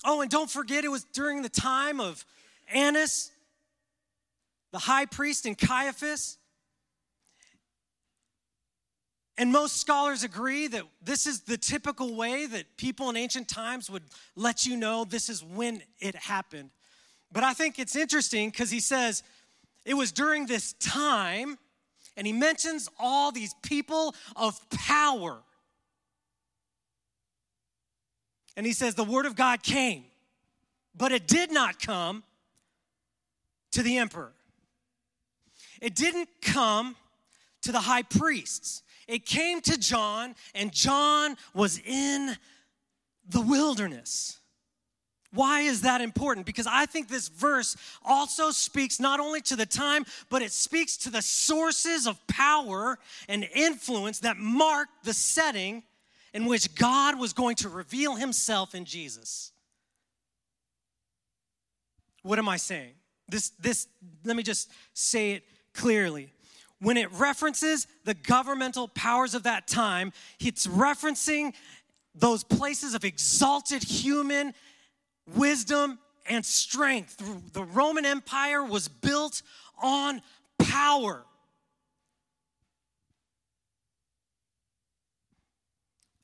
Oh, 0.04 0.20
and 0.20 0.30
don't 0.30 0.50
forget, 0.50 0.84
it 0.84 0.90
was 0.90 1.04
during 1.04 1.42
the 1.42 1.48
time 1.48 2.00
of 2.00 2.24
Annas, 2.72 3.30
the 4.70 4.78
high 4.78 5.06
priest, 5.06 5.44
and 5.44 5.58
Caiaphas. 5.58 6.37
And 9.38 9.52
most 9.52 9.80
scholars 9.80 10.24
agree 10.24 10.66
that 10.66 10.82
this 11.00 11.24
is 11.24 11.42
the 11.42 11.56
typical 11.56 12.16
way 12.16 12.46
that 12.46 12.76
people 12.76 13.08
in 13.08 13.16
ancient 13.16 13.48
times 13.48 13.88
would 13.88 14.02
let 14.34 14.66
you 14.66 14.76
know 14.76 15.04
this 15.04 15.28
is 15.28 15.44
when 15.44 15.80
it 16.00 16.16
happened. 16.16 16.70
But 17.30 17.44
I 17.44 17.54
think 17.54 17.78
it's 17.78 17.94
interesting 17.94 18.50
because 18.50 18.68
he 18.70 18.80
says 18.80 19.22
it 19.84 19.94
was 19.94 20.10
during 20.10 20.46
this 20.46 20.72
time, 20.74 21.56
and 22.16 22.26
he 22.26 22.32
mentions 22.32 22.88
all 22.98 23.30
these 23.30 23.54
people 23.62 24.12
of 24.34 24.58
power. 24.70 25.38
And 28.56 28.66
he 28.66 28.72
says 28.72 28.96
the 28.96 29.04
word 29.04 29.24
of 29.24 29.36
God 29.36 29.62
came, 29.62 30.04
but 30.96 31.12
it 31.12 31.28
did 31.28 31.52
not 31.52 31.80
come 31.80 32.24
to 33.70 33.84
the 33.84 33.98
emperor. 33.98 34.32
It 35.80 35.94
didn't 35.94 36.28
come 36.42 36.96
to 37.62 37.70
the 37.70 37.80
high 37.80 38.02
priests. 38.02 38.82
It 39.08 39.24
came 39.24 39.62
to 39.62 39.78
John, 39.78 40.34
and 40.54 40.70
John 40.70 41.36
was 41.54 41.80
in 41.84 42.36
the 43.26 43.40
wilderness. 43.40 44.38
Why 45.32 45.62
is 45.62 45.82
that 45.82 46.00
important? 46.00 46.46
Because 46.46 46.66
I 46.66 46.86
think 46.86 47.08
this 47.08 47.28
verse 47.28 47.76
also 48.04 48.50
speaks 48.50 49.00
not 49.00 49.18
only 49.18 49.40
to 49.42 49.56
the 49.56 49.66
time, 49.66 50.04
but 50.30 50.42
it 50.42 50.52
speaks 50.52 50.96
to 50.98 51.10
the 51.10 51.20
sources 51.22 52.06
of 52.06 52.24
power 52.26 52.98
and 53.28 53.46
influence 53.54 54.20
that 54.20 54.38
marked 54.38 55.04
the 55.04 55.12
setting 55.12 55.82
in 56.32 56.46
which 56.46 56.74
God 56.74 57.18
was 57.18 57.32
going 57.32 57.56
to 57.56 57.68
reveal 57.68 58.14
himself 58.14 58.74
in 58.74 58.84
Jesus. 58.84 59.52
What 62.22 62.38
am 62.38 62.48
I 62.48 62.56
saying? 62.56 62.92
This, 63.28 63.50
this, 63.60 63.86
let 64.24 64.36
me 64.36 64.42
just 64.42 64.70
say 64.94 65.32
it 65.32 65.44
clearly 65.74 66.30
when 66.80 66.96
it 66.96 67.10
references 67.12 67.86
the 68.04 68.14
governmental 68.14 68.88
powers 68.88 69.34
of 69.34 69.42
that 69.44 69.66
time, 69.66 70.12
it's 70.38 70.66
referencing 70.66 71.54
those 72.14 72.44
places 72.44 72.94
of 72.94 73.04
exalted 73.04 73.82
human 73.82 74.54
wisdom 75.34 75.98
and 76.28 76.44
strength. 76.44 77.52
The 77.52 77.64
Roman 77.64 78.04
Empire 78.04 78.62
was 78.62 78.88
built 78.88 79.42
on 79.82 80.22
power. 80.58 81.24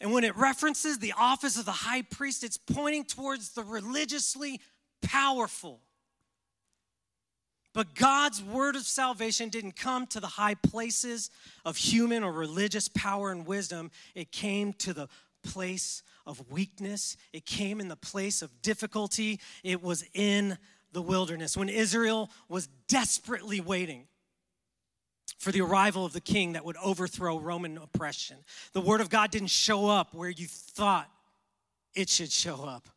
And 0.00 0.12
when 0.12 0.24
it 0.24 0.36
references 0.36 0.98
the 0.98 1.14
office 1.16 1.56
of 1.56 1.64
the 1.64 1.72
high 1.72 2.02
priest, 2.02 2.44
it's 2.44 2.58
pointing 2.58 3.04
towards 3.04 3.50
the 3.50 3.62
religiously 3.62 4.60
powerful. 5.00 5.80
But 7.74 7.96
God's 7.96 8.40
word 8.40 8.76
of 8.76 8.82
salvation 8.82 9.48
didn't 9.48 9.74
come 9.74 10.06
to 10.06 10.20
the 10.20 10.28
high 10.28 10.54
places 10.54 11.28
of 11.64 11.76
human 11.76 12.22
or 12.22 12.32
religious 12.32 12.88
power 12.88 13.32
and 13.32 13.44
wisdom. 13.44 13.90
It 14.14 14.30
came 14.30 14.72
to 14.74 14.94
the 14.94 15.08
place 15.42 16.02
of 16.24 16.50
weakness, 16.50 17.18
it 17.34 17.44
came 17.44 17.80
in 17.80 17.88
the 17.88 17.96
place 17.96 18.40
of 18.40 18.62
difficulty. 18.62 19.40
It 19.62 19.82
was 19.82 20.04
in 20.14 20.56
the 20.92 21.02
wilderness 21.02 21.56
when 21.56 21.68
Israel 21.68 22.30
was 22.48 22.68
desperately 22.88 23.60
waiting 23.60 24.06
for 25.38 25.52
the 25.52 25.60
arrival 25.60 26.06
of 26.06 26.12
the 26.12 26.20
king 26.20 26.52
that 26.52 26.64
would 26.64 26.76
overthrow 26.82 27.38
Roman 27.38 27.76
oppression. 27.76 28.36
The 28.72 28.80
word 28.80 29.00
of 29.00 29.10
God 29.10 29.30
didn't 29.30 29.50
show 29.50 29.88
up 29.88 30.14
where 30.14 30.30
you 30.30 30.46
thought 30.46 31.10
it 31.94 32.08
should 32.08 32.30
show 32.30 32.64
up, 32.64 32.88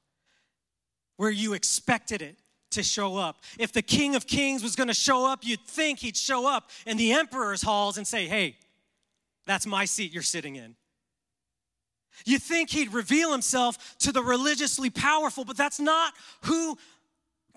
where 1.18 1.32
you 1.32 1.54
expected 1.54 2.22
it 2.22 2.38
to 2.72 2.84
show 2.84 3.18
up. 3.18 3.42
If 3.58 3.72
the 3.72 3.82
King 3.82 4.16
of 4.16 4.28
Kings 4.28 4.64
was 4.64 4.76
going 4.76 4.88
to 4.88 4.94
show 4.94 5.26
up, 5.26 5.40
you'd 5.44 5.66
think 5.66 6.00
he'd 6.00 6.18
show 6.18 6.48
up 6.48 6.70
in 6.86 6.98
the 6.98 7.14
emperor's 7.14 7.62
halls 7.62 7.98
and 7.98 8.08
say, 8.08 8.28
Hey, 8.28 8.58
that's 9.46 9.66
my 9.66 9.86
seat 9.86 10.14
you're 10.14 10.24
sitting 10.24 10.56
in. 10.56 10.76
You 12.26 12.40
think 12.40 12.70
he'd 12.70 12.94
reveal 12.94 13.32
himself 13.32 13.96
to 14.00 14.12
the 14.12 14.24
religiously 14.24 14.90
powerful, 14.90 15.46
but 15.46 15.56
that's 15.56 15.80
not 15.80 16.14
who 16.44 16.78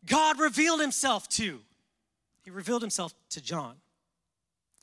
God 0.06 0.38
revealed 0.38 0.80
himself 0.80 1.28
to. 1.30 1.60
He 2.44 2.50
revealed 2.50 2.82
himself 2.82 3.14
to 3.30 3.40
John 3.40 3.76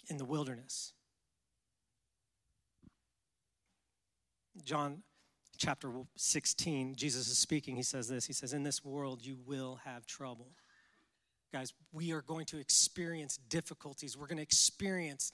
in 0.09 0.17
the 0.17 0.25
wilderness. 0.25 0.93
John 4.63 5.03
chapter 5.57 5.91
16, 6.15 6.95
Jesus 6.95 7.27
is 7.27 7.37
speaking. 7.37 7.75
He 7.75 7.83
says 7.83 8.07
this 8.07 8.25
He 8.25 8.33
says, 8.33 8.53
In 8.53 8.63
this 8.63 8.83
world 8.83 9.25
you 9.25 9.37
will 9.45 9.79
have 9.85 10.05
trouble. 10.05 10.51
Guys, 11.53 11.73
we 11.93 12.11
are 12.11 12.21
going 12.21 12.45
to 12.47 12.59
experience 12.59 13.37
difficulties. 13.49 14.17
We're 14.17 14.27
going 14.27 14.37
to 14.37 14.43
experience 14.43 15.31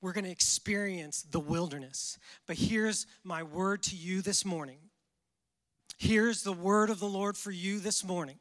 we're 0.00 0.12
going 0.12 0.24
to 0.24 0.30
experience 0.30 1.22
the 1.22 1.40
wilderness. 1.40 2.18
But 2.46 2.56
here's 2.56 3.06
my 3.24 3.42
word 3.42 3.82
to 3.84 3.96
you 3.96 4.22
this 4.22 4.44
morning. 4.44 4.78
Here's 5.98 6.42
the 6.42 6.52
word 6.52 6.90
of 6.90 7.00
the 7.00 7.08
Lord 7.08 7.36
for 7.36 7.50
you 7.50 7.80
this 7.80 8.04
morning 8.04 8.38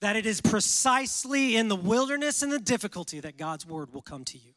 that 0.00 0.16
it 0.16 0.24
is 0.26 0.40
precisely 0.40 1.56
in 1.56 1.68
the 1.68 1.76
wilderness 1.76 2.42
and 2.42 2.52
the 2.52 2.58
difficulty 2.58 3.20
that 3.20 3.36
God's 3.36 3.66
word 3.66 3.92
will 3.92 4.02
come 4.02 4.24
to 4.26 4.38
you. 4.38 4.52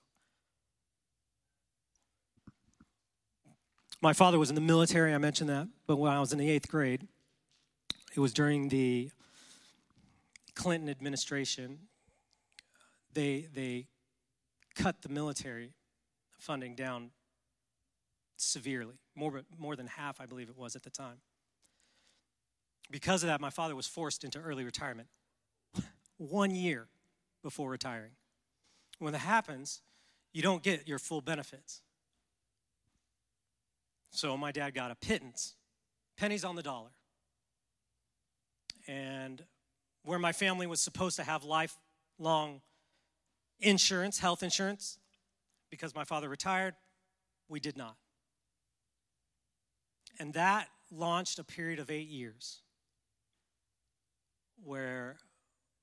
My 4.03 4.11
father 4.11 4.37
was 4.37 4.49
in 4.49 4.55
the 4.55 4.59
military, 4.59 5.13
I 5.13 5.17
mentioned 5.17 5.49
that, 5.49 5.69
but 5.87 5.95
when 5.95 6.11
I 6.11 6.19
was 6.19 6.33
in 6.33 6.37
the 6.37 6.49
eighth 6.49 6.67
grade, 6.67 7.07
it 8.13 8.19
was 8.19 8.33
during 8.33 8.67
the 8.67 9.09
Clinton 10.55 10.89
administration. 10.89 11.79
They, 13.13 13.47
they 13.53 13.85
cut 14.75 15.03
the 15.03 15.07
military 15.07 15.71
funding 16.37 16.75
down 16.75 17.11
severely, 18.35 18.95
more, 19.15 19.43
more 19.57 19.77
than 19.77 19.87
half, 19.87 20.19
I 20.19 20.25
believe 20.25 20.49
it 20.49 20.57
was 20.57 20.75
at 20.75 20.83
the 20.83 20.89
time. 20.89 21.21
Because 22.91 23.23
of 23.23 23.27
that, 23.27 23.39
my 23.39 23.51
father 23.51 23.73
was 23.73 23.87
forced 23.87 24.25
into 24.25 24.37
early 24.37 24.65
retirement 24.65 25.07
one 26.17 26.53
year 26.53 26.87
before 27.41 27.69
retiring. 27.69 28.11
When 28.99 29.13
that 29.13 29.19
happens, 29.19 29.79
you 30.33 30.41
don't 30.41 30.61
get 30.61 30.89
your 30.89 30.99
full 30.99 31.21
benefits. 31.21 31.83
So 34.13 34.37
my 34.37 34.51
dad 34.51 34.75
got 34.75 34.91
a 34.91 34.95
pittance, 34.95 35.55
pennies 36.17 36.45
on 36.45 36.55
the 36.55 36.61
dollar. 36.61 36.91
And 38.87 39.43
where 40.03 40.19
my 40.19 40.31
family 40.31 40.67
was 40.67 40.79
supposed 40.79 41.15
to 41.15 41.23
have 41.23 41.43
lifelong 41.43 42.61
insurance, 43.59 44.19
health 44.19 44.43
insurance, 44.43 44.99
because 45.71 45.95
my 45.95 46.03
father 46.03 46.29
retired, 46.29 46.75
we 47.49 47.59
did 47.59 47.75
not. 47.75 47.95
And 50.19 50.33
that 50.35 50.67
launched 50.91 51.39
a 51.39 51.43
period 51.43 51.79
of 51.79 51.89
eight 51.89 52.07
years 52.07 52.61
where 54.63 55.17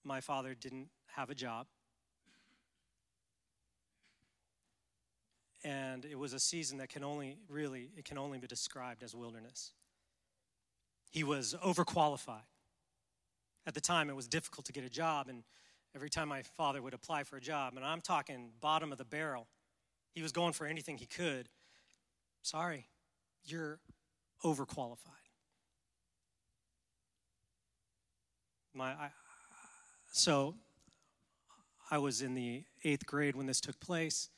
my 0.04 0.20
father 0.20 0.54
didn't 0.54 0.88
have 1.16 1.30
a 1.30 1.34
job. 1.34 1.66
And 5.64 6.04
it 6.04 6.18
was 6.18 6.32
a 6.32 6.40
season 6.40 6.78
that 6.78 6.88
can 6.88 7.04
only 7.04 7.36
really 7.48 7.90
it 7.96 8.04
can 8.04 8.18
only 8.18 8.38
be 8.38 8.46
described 8.46 9.02
as 9.02 9.14
wilderness. 9.14 9.72
He 11.10 11.24
was 11.24 11.54
overqualified. 11.64 12.46
At 13.66 13.74
the 13.74 13.80
time, 13.80 14.08
it 14.08 14.16
was 14.16 14.26
difficult 14.26 14.66
to 14.66 14.72
get 14.72 14.84
a 14.84 14.88
job, 14.88 15.28
and 15.28 15.42
every 15.94 16.08
time 16.08 16.28
my 16.28 16.42
father 16.42 16.80
would 16.80 16.94
apply 16.94 17.24
for 17.24 17.36
a 17.36 17.40
job, 17.40 17.74
and 17.76 17.84
I'm 17.84 18.00
talking 18.00 18.52
bottom 18.60 18.92
of 18.92 18.98
the 18.98 19.04
barrel, 19.04 19.48
he 20.12 20.22
was 20.22 20.32
going 20.32 20.52
for 20.52 20.66
anything 20.66 20.98
he 20.98 21.06
could. 21.06 21.48
Sorry, 22.42 22.86
you're 23.44 23.80
overqualified. 24.44 24.96
My, 28.72 28.92
I, 28.92 29.10
so 30.12 30.54
I 31.90 31.98
was 31.98 32.22
in 32.22 32.34
the 32.34 32.64
eighth 32.84 33.04
grade 33.04 33.34
when 33.34 33.46
this 33.46 33.60
took 33.60 33.78
place. 33.80 34.30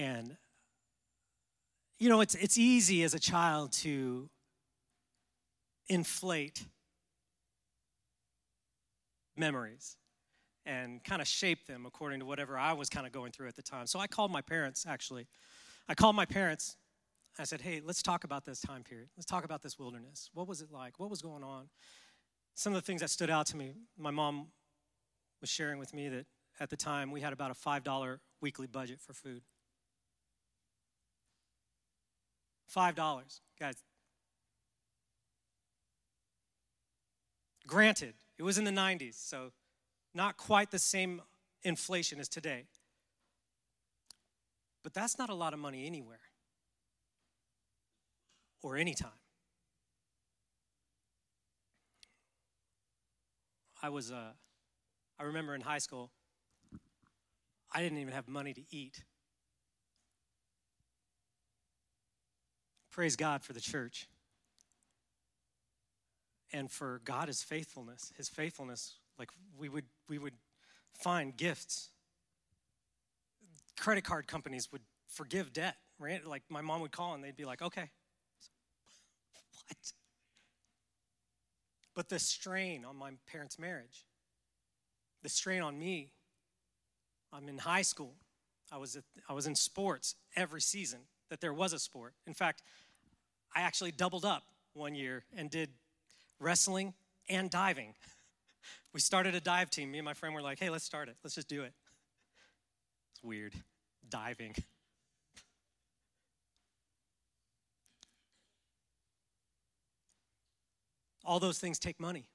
And, 0.00 0.38
you 1.98 2.08
know, 2.08 2.22
it's, 2.22 2.34
it's 2.34 2.56
easy 2.56 3.02
as 3.02 3.12
a 3.12 3.18
child 3.18 3.70
to 3.84 4.30
inflate 5.90 6.64
memories 9.36 9.98
and 10.64 11.04
kind 11.04 11.20
of 11.20 11.28
shape 11.28 11.66
them 11.66 11.84
according 11.84 12.20
to 12.20 12.24
whatever 12.24 12.56
I 12.56 12.72
was 12.72 12.88
kind 12.88 13.06
of 13.06 13.12
going 13.12 13.32
through 13.32 13.48
at 13.48 13.56
the 13.56 13.62
time. 13.62 13.86
So 13.86 13.98
I 13.98 14.06
called 14.06 14.30
my 14.30 14.40
parents, 14.40 14.86
actually. 14.88 15.26
I 15.86 15.94
called 15.94 16.16
my 16.16 16.24
parents. 16.24 16.78
I 17.38 17.44
said, 17.44 17.60
hey, 17.60 17.82
let's 17.84 18.02
talk 18.02 18.24
about 18.24 18.46
this 18.46 18.62
time 18.62 18.82
period. 18.82 19.10
Let's 19.18 19.26
talk 19.26 19.44
about 19.44 19.60
this 19.60 19.78
wilderness. 19.78 20.30
What 20.32 20.48
was 20.48 20.62
it 20.62 20.72
like? 20.72 20.98
What 20.98 21.10
was 21.10 21.20
going 21.20 21.44
on? 21.44 21.68
Some 22.54 22.72
of 22.72 22.80
the 22.80 22.86
things 22.86 23.02
that 23.02 23.10
stood 23.10 23.28
out 23.28 23.44
to 23.48 23.56
me, 23.58 23.74
my 23.98 24.10
mom 24.10 24.46
was 25.42 25.50
sharing 25.50 25.78
with 25.78 25.92
me 25.92 26.08
that 26.08 26.24
at 26.58 26.70
the 26.70 26.76
time 26.76 27.10
we 27.10 27.20
had 27.20 27.34
about 27.34 27.50
a 27.50 27.54
$5 27.54 28.18
weekly 28.40 28.66
budget 28.66 28.98
for 28.98 29.12
food. 29.12 29.42
$5. 32.74 33.40
Guys, 33.58 33.74
granted, 37.66 38.14
it 38.38 38.42
was 38.42 38.58
in 38.58 38.64
the 38.64 38.70
90s, 38.70 39.14
so 39.14 39.52
not 40.14 40.36
quite 40.36 40.70
the 40.70 40.78
same 40.78 41.22
inflation 41.62 42.20
as 42.20 42.28
today. 42.28 42.66
But 44.82 44.94
that's 44.94 45.18
not 45.18 45.28
a 45.30 45.34
lot 45.34 45.52
of 45.52 45.58
money 45.58 45.86
anywhere 45.86 46.20
or 48.62 48.76
anytime. 48.76 49.10
I 53.82 53.88
was, 53.88 54.10
uh, 54.10 54.32
I 55.18 55.22
remember 55.22 55.54
in 55.54 55.62
high 55.62 55.78
school, 55.78 56.10
I 57.72 57.82
didn't 57.82 57.98
even 57.98 58.12
have 58.12 58.28
money 58.28 58.52
to 58.52 58.62
eat. 58.70 59.04
Praise 62.90 63.14
God 63.14 63.42
for 63.42 63.52
the 63.52 63.60
church 63.60 64.08
and 66.52 66.70
for 66.70 67.00
God 67.04 67.28
his 67.28 67.42
faithfulness. 67.42 68.12
His 68.16 68.28
faithfulness, 68.28 68.94
like 69.18 69.30
we 69.56 69.68
would 69.68 69.84
we 70.08 70.18
would 70.18 70.34
find 70.94 71.36
gifts. 71.36 71.90
Credit 73.78 74.02
card 74.02 74.26
companies 74.26 74.70
would 74.72 74.82
forgive 75.06 75.52
debt, 75.52 75.76
right? 75.98 76.24
Like 76.26 76.42
my 76.48 76.60
mom 76.60 76.80
would 76.80 76.92
call 76.92 77.14
and 77.14 77.22
they'd 77.22 77.36
be 77.36 77.44
like, 77.44 77.62
"Okay." 77.62 77.90
what? 79.68 79.92
But 81.94 82.08
the 82.08 82.18
strain 82.18 82.84
on 82.84 82.96
my 82.96 83.12
parents' 83.30 83.58
marriage, 83.58 84.06
the 85.22 85.28
strain 85.28 85.62
on 85.62 85.78
me. 85.78 86.12
I'm 87.32 87.48
in 87.48 87.58
high 87.58 87.82
school. 87.82 88.14
I 88.72 88.76
was 88.76 88.96
at, 88.96 89.04
I 89.28 89.34
was 89.34 89.46
in 89.46 89.54
sports 89.54 90.16
every 90.34 90.60
season 90.60 91.00
that 91.30 91.40
there 91.40 91.54
was 91.54 91.72
a 91.72 91.78
sport. 91.78 92.12
In 92.26 92.34
fact, 92.34 92.62
I 93.54 93.62
actually 93.62 93.92
doubled 93.92 94.24
up 94.24 94.42
one 94.74 94.94
year 94.94 95.24
and 95.36 95.50
did 95.50 95.70
wrestling 96.38 96.94
and 97.28 97.50
diving. 97.50 97.94
We 98.92 98.98
started 98.98 99.36
a 99.36 99.40
dive 99.40 99.70
team. 99.70 99.92
Me 99.92 99.98
and 99.98 100.04
my 100.04 100.14
friend 100.14 100.34
were 100.34 100.42
like, 100.42 100.58
hey, 100.58 100.68
let's 100.68 100.84
start 100.84 101.08
it. 101.08 101.16
Let's 101.22 101.36
just 101.36 101.48
do 101.48 101.62
it. 101.62 101.72
It's 103.12 103.22
weird. 103.22 103.54
Diving. 104.08 104.56
All 111.24 111.38
those 111.38 111.60
things 111.60 111.78
take 111.78 112.00
money. 112.00 112.26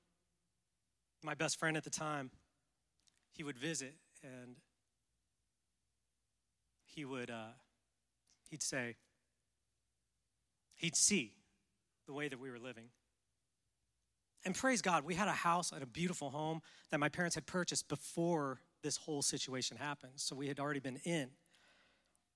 My 1.21 1.33
best 1.33 1.59
friend 1.59 1.75
at 1.75 1.83
the 1.83 1.89
time, 1.89 2.31
he 3.33 3.43
would 3.43 3.57
visit 3.57 3.95
and 4.23 4.55
he 6.85 7.03
would 7.03 7.29
uh, 7.29 7.49
he'd 8.49 8.63
say 8.63 8.95
he'd 10.75 10.95
see 10.95 11.33
the 12.07 12.13
way 12.13 12.27
that 12.27 12.39
we 12.39 12.49
were 12.49 12.59
living 12.59 12.89
and 14.45 14.53
praise 14.53 14.81
God, 14.81 15.03
we 15.03 15.15
had 15.15 15.27
a 15.27 15.31
house 15.31 15.71
and 15.71 15.81
a 15.81 15.87
beautiful 15.87 16.29
home 16.29 16.61
that 16.91 16.99
my 16.99 17.09
parents 17.09 17.33
had 17.33 17.47
purchased 17.47 17.87
before 17.87 18.61
this 18.83 18.95
whole 18.95 19.23
situation 19.23 19.75
happened. 19.75 20.13
So 20.17 20.35
we 20.35 20.47
had 20.47 20.59
already 20.59 20.79
been 20.79 20.99
in. 21.03 21.29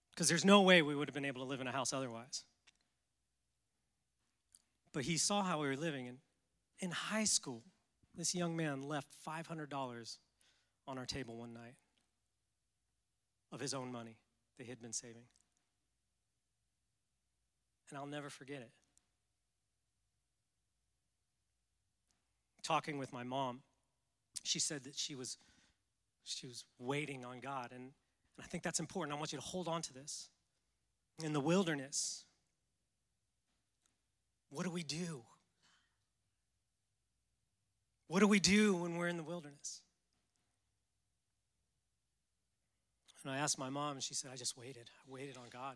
Because 0.10 0.28
there's 0.28 0.44
no 0.44 0.62
way 0.62 0.82
we 0.82 0.96
would 0.96 1.08
have 1.08 1.14
been 1.14 1.24
able 1.24 1.42
to 1.42 1.48
live 1.48 1.62
in 1.62 1.68
a 1.68 1.72
house 1.72 1.94
otherwise. 1.94 2.44
But 4.92 5.04
he 5.04 5.18
saw 5.18 5.44
how 5.44 5.62
we 5.62 5.68
were 5.68 5.78
living. 5.78 6.08
And 6.08 6.18
in 6.80 6.90
high 6.90 7.26
school, 7.26 7.62
this 8.16 8.34
young 8.34 8.58
man 8.58 8.82
left 8.82 9.16
$500 9.26 10.18
on 10.88 10.98
our 10.98 11.06
table 11.06 11.38
one 11.38 11.54
night 11.54 11.76
of 13.52 13.60
his 13.60 13.76
own 13.76 13.92
money 13.92 14.18
that 14.58 14.64
he 14.64 14.72
had 14.72 14.82
been 14.82 14.94
saving. 14.94 15.26
And 17.90 17.98
I'll 17.98 18.06
never 18.06 18.30
forget 18.30 18.62
it. 18.62 18.72
talking 22.70 23.00
with 23.00 23.12
my 23.12 23.24
mom, 23.24 23.62
she 24.44 24.60
said 24.60 24.84
that 24.84 24.96
she 24.96 25.16
was 25.16 25.38
she 26.24 26.46
was 26.46 26.64
waiting 26.78 27.26
on 27.26 27.40
God. 27.40 27.72
And, 27.72 27.82
and 27.82 28.44
I 28.44 28.46
think 28.46 28.64
that's 28.64 28.80
important. 28.80 29.16
I 29.16 29.18
want 29.18 29.32
you 29.34 29.40
to 29.40 29.44
hold 29.44 29.68
on 29.68 29.82
to 29.82 29.94
this. 29.94 30.30
In 31.24 31.34
the 31.34 31.40
wilderness, 31.40 32.26
what 34.52 34.64
do 34.64 34.70
we 34.70 34.84
do? 34.84 35.24
What 38.08 38.20
do 38.20 38.28
we 38.28 38.40
do 38.40 38.76
when 38.76 38.98
we're 38.98 39.08
in 39.08 39.18
the 39.18 39.24
wilderness? 39.24 39.82
And 43.24 43.34
I 43.34 43.38
asked 43.38 43.58
my 43.58 43.70
mom, 43.70 43.94
and 43.94 44.04
she 44.04 44.14
said, 44.14 44.32
I 44.32 44.38
just 44.38 44.58
waited. 44.58 44.90
I 45.08 45.12
waited 45.12 45.36
on 45.36 45.44
God. 45.52 45.76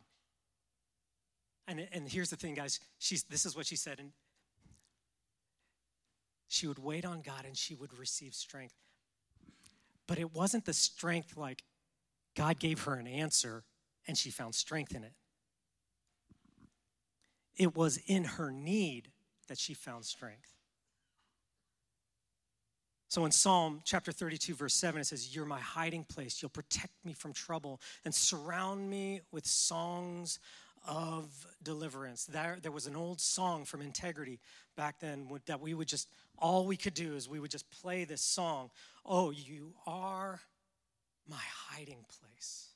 And, 1.67 1.87
and 1.91 2.09
here's 2.09 2.29
the 2.29 2.35
thing, 2.35 2.55
guys. 2.55 2.79
She's, 2.99 3.23
this 3.23 3.45
is 3.45 3.55
what 3.55 3.65
she 3.65 3.75
said. 3.75 3.99
And 3.99 4.11
she 6.47 6.67
would 6.67 6.79
wait 6.79 7.05
on 7.05 7.21
God 7.21 7.45
and 7.45 7.57
she 7.57 7.73
would 7.73 7.97
receive 7.97 8.33
strength. 8.33 8.75
But 10.07 10.19
it 10.19 10.33
wasn't 10.33 10.65
the 10.65 10.73
strength 10.73 11.37
like 11.37 11.63
God 12.35 12.59
gave 12.59 12.83
her 12.83 12.95
an 12.95 13.07
answer 13.07 13.63
and 14.07 14.17
she 14.17 14.29
found 14.29 14.55
strength 14.55 14.93
in 14.93 15.03
it. 15.03 15.13
It 17.55 17.75
was 17.75 17.99
in 18.07 18.23
her 18.23 18.51
need 18.51 19.09
that 19.47 19.57
she 19.57 19.73
found 19.73 20.05
strength. 20.05 20.53
So 23.07 23.25
in 23.25 23.31
Psalm 23.31 23.81
chapter 23.83 24.11
32, 24.11 24.55
verse 24.55 24.73
7, 24.73 24.99
it 24.99 25.05
says, 25.05 25.35
You're 25.35 25.45
my 25.45 25.59
hiding 25.59 26.03
place. 26.03 26.41
You'll 26.41 26.49
protect 26.49 26.93
me 27.05 27.13
from 27.13 27.31
trouble 27.31 27.79
and 28.03 28.13
surround 28.13 28.89
me 28.89 29.21
with 29.31 29.45
songs 29.45 30.39
of 30.87 31.25
deliverance. 31.61 32.25
There, 32.25 32.57
there 32.61 32.71
was 32.71 32.87
an 32.87 32.95
old 32.95 33.21
song 33.21 33.65
from 33.65 33.81
Integrity 33.81 34.39
back 34.75 34.99
then 34.99 35.27
that 35.45 35.61
we 35.61 35.73
would 35.73 35.87
just, 35.87 36.09
all 36.37 36.65
we 36.65 36.77
could 36.77 36.93
do 36.93 37.15
is 37.15 37.29
we 37.29 37.39
would 37.39 37.51
just 37.51 37.69
play 37.71 38.03
this 38.03 38.21
song. 38.21 38.69
Oh, 39.05 39.31
you 39.31 39.73
are 39.85 40.41
my 41.27 41.41
hiding 41.69 42.05
place. 42.19 42.67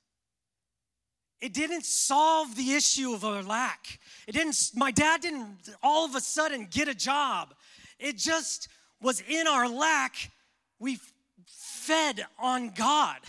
It 1.40 1.54
didn't 1.54 1.86
solve 1.86 2.56
the 2.56 2.74
issue 2.74 3.14
of 3.14 3.24
our 3.24 3.44
lack. 3.44 4.00
It 4.28 4.32
didn't, 4.32 4.72
my 4.74 4.92
dad 4.92 5.22
didn't 5.22 5.70
all 5.84 6.06
of 6.06 6.16
a 6.16 6.22
sudden 6.22 6.68
get 6.70 6.88
a 6.88 6.96
job. 6.96 7.54
It 8.00 8.18
just 8.18 8.70
was 9.02 9.22
in 9.28 9.46
our 9.48 9.70
lack, 9.70 10.32
we 10.80 11.00
fed 11.46 12.26
on 12.40 12.72
God. 12.72 13.20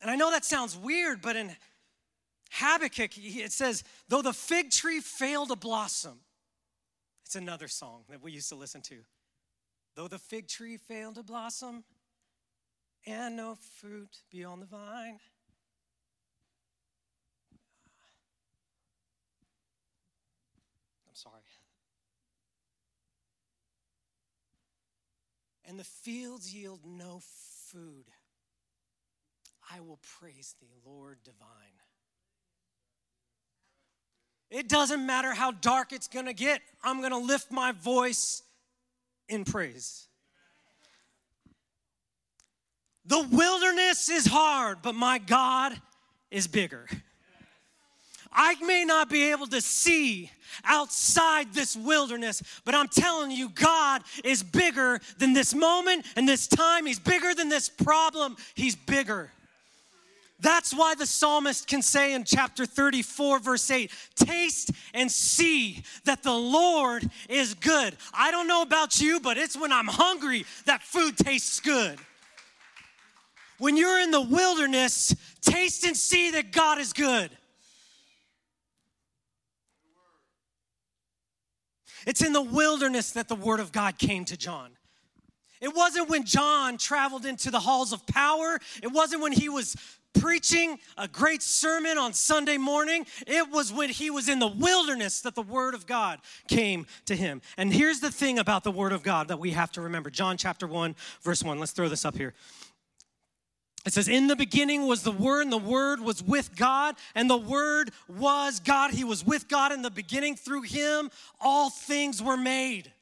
And 0.00 0.10
I 0.10 0.16
know 0.16 0.30
that 0.30 0.44
sounds 0.44 0.76
weird, 0.76 1.20
but 1.20 1.36
in 1.36 1.54
Habakkuk, 2.50 3.12
it 3.16 3.52
says, 3.52 3.84
though 4.08 4.22
the 4.22 4.32
fig 4.32 4.70
tree 4.70 5.00
failed 5.00 5.48
to 5.48 5.56
blossom, 5.56 6.20
it's 7.24 7.36
another 7.36 7.68
song 7.68 8.04
that 8.08 8.22
we 8.22 8.32
used 8.32 8.48
to 8.50 8.54
listen 8.54 8.80
to. 8.82 8.96
Though 9.94 10.08
the 10.08 10.18
fig 10.18 10.46
tree 10.46 10.76
failed 10.76 11.16
to 11.16 11.22
blossom 11.22 11.84
and 13.06 13.36
no 13.36 13.56
fruit 13.80 14.22
be 14.30 14.44
on 14.44 14.60
the 14.60 14.66
vine. 14.66 15.18
I'm 21.08 21.14
sorry. 21.14 21.34
And 25.68 25.80
the 25.80 25.84
fields 25.84 26.54
yield 26.54 26.80
no 26.86 27.22
food. 27.72 28.04
I 29.72 29.80
will 29.80 29.98
praise 30.20 30.54
thee, 30.60 30.74
Lord 30.84 31.18
divine. 31.24 31.80
It 34.50 34.68
doesn't 34.68 35.04
matter 35.04 35.32
how 35.32 35.50
dark 35.50 35.92
it's 35.92 36.08
gonna 36.08 36.32
get, 36.32 36.60
I'm 36.82 37.02
gonna 37.02 37.18
lift 37.18 37.50
my 37.50 37.72
voice 37.72 38.42
in 39.28 39.44
praise. 39.44 40.06
The 43.04 43.26
wilderness 43.30 44.08
is 44.08 44.26
hard, 44.26 44.78
but 44.82 44.94
my 44.94 45.18
God 45.18 45.80
is 46.30 46.46
bigger. 46.46 46.86
I 48.32 48.54
may 48.62 48.84
not 48.84 49.08
be 49.08 49.30
able 49.30 49.46
to 49.48 49.60
see 49.60 50.30
outside 50.64 51.54
this 51.54 51.76
wilderness, 51.76 52.42
but 52.64 52.74
I'm 52.74 52.88
telling 52.88 53.30
you, 53.30 53.48
God 53.48 54.02
is 54.24 54.42
bigger 54.42 55.00
than 55.18 55.32
this 55.32 55.54
moment 55.54 56.04
and 56.16 56.28
this 56.28 56.46
time. 56.46 56.84
He's 56.86 56.98
bigger 56.98 57.34
than 57.34 57.48
this 57.48 57.68
problem. 57.68 58.36
He's 58.54 58.76
bigger. 58.76 59.30
That's 60.38 60.74
why 60.74 60.94
the 60.94 61.06
psalmist 61.06 61.66
can 61.66 61.80
say 61.80 62.12
in 62.12 62.24
chapter 62.24 62.66
34, 62.66 63.38
verse 63.38 63.70
8, 63.70 63.90
taste 64.16 64.70
and 64.92 65.10
see 65.10 65.82
that 66.04 66.22
the 66.22 66.34
Lord 66.34 67.08
is 67.28 67.54
good. 67.54 67.96
I 68.12 68.30
don't 68.30 68.46
know 68.46 68.60
about 68.60 69.00
you, 69.00 69.18
but 69.18 69.38
it's 69.38 69.56
when 69.56 69.72
I'm 69.72 69.86
hungry 69.86 70.44
that 70.66 70.82
food 70.82 71.16
tastes 71.16 71.60
good. 71.60 71.98
When 73.58 73.78
you're 73.78 73.98
in 74.00 74.10
the 74.10 74.20
wilderness, 74.20 75.14
taste 75.40 75.86
and 75.86 75.96
see 75.96 76.32
that 76.32 76.52
God 76.52 76.78
is 76.78 76.92
good. 76.92 77.30
It's 82.06 82.22
in 82.22 82.34
the 82.34 82.42
wilderness 82.42 83.12
that 83.12 83.28
the 83.28 83.34
word 83.34 83.58
of 83.58 83.72
God 83.72 83.98
came 83.98 84.26
to 84.26 84.36
John. 84.36 84.70
It 85.60 85.74
wasn't 85.74 86.10
when 86.10 86.24
John 86.24 86.76
traveled 86.76 87.24
into 87.24 87.50
the 87.50 87.58
halls 87.58 87.92
of 87.92 88.06
power. 88.06 88.60
It 88.82 88.92
wasn't 88.92 89.22
when 89.22 89.32
he 89.32 89.48
was 89.48 89.74
preaching 90.20 90.78
a 90.96 91.08
great 91.08 91.42
sermon 91.42 91.98
on 91.98 92.12
Sunday 92.12 92.56
morning. 92.56 93.06
It 93.26 93.50
was 93.50 93.72
when 93.72 93.90
he 93.90 94.10
was 94.10 94.28
in 94.28 94.38
the 94.38 94.46
wilderness 94.46 95.20
that 95.22 95.34
the 95.34 95.42
Word 95.42 95.74
of 95.74 95.86
God 95.86 96.20
came 96.48 96.86
to 97.06 97.16
him. 97.16 97.42
And 97.56 97.72
here's 97.72 98.00
the 98.00 98.10
thing 98.10 98.38
about 98.38 98.64
the 98.64 98.70
Word 98.70 98.92
of 98.92 99.02
God 99.02 99.28
that 99.28 99.38
we 99.38 99.52
have 99.52 99.72
to 99.72 99.80
remember 99.80 100.10
John 100.10 100.36
chapter 100.36 100.66
1, 100.66 100.94
verse 101.22 101.42
1. 101.42 101.58
Let's 101.58 101.72
throw 101.72 101.88
this 101.88 102.04
up 102.04 102.16
here. 102.16 102.34
It 103.86 103.92
says, 103.92 104.08
In 104.08 104.26
the 104.26 104.36
beginning 104.36 104.86
was 104.86 105.02
the 105.02 105.12
Word, 105.12 105.42
and 105.42 105.52
the 105.52 105.58
Word 105.58 106.00
was 106.00 106.22
with 106.22 106.56
God, 106.56 106.96
and 107.14 107.30
the 107.30 107.36
Word 107.36 107.92
was 108.08 108.58
God. 108.58 108.90
He 108.90 109.04
was 109.04 109.24
with 109.24 109.48
God 109.48 109.70
in 109.70 109.82
the 109.82 109.90
beginning. 109.90 110.34
Through 110.34 110.62
Him, 110.62 111.10
all 111.40 111.70
things 111.70 112.20
were 112.20 112.36
made. 112.36 112.92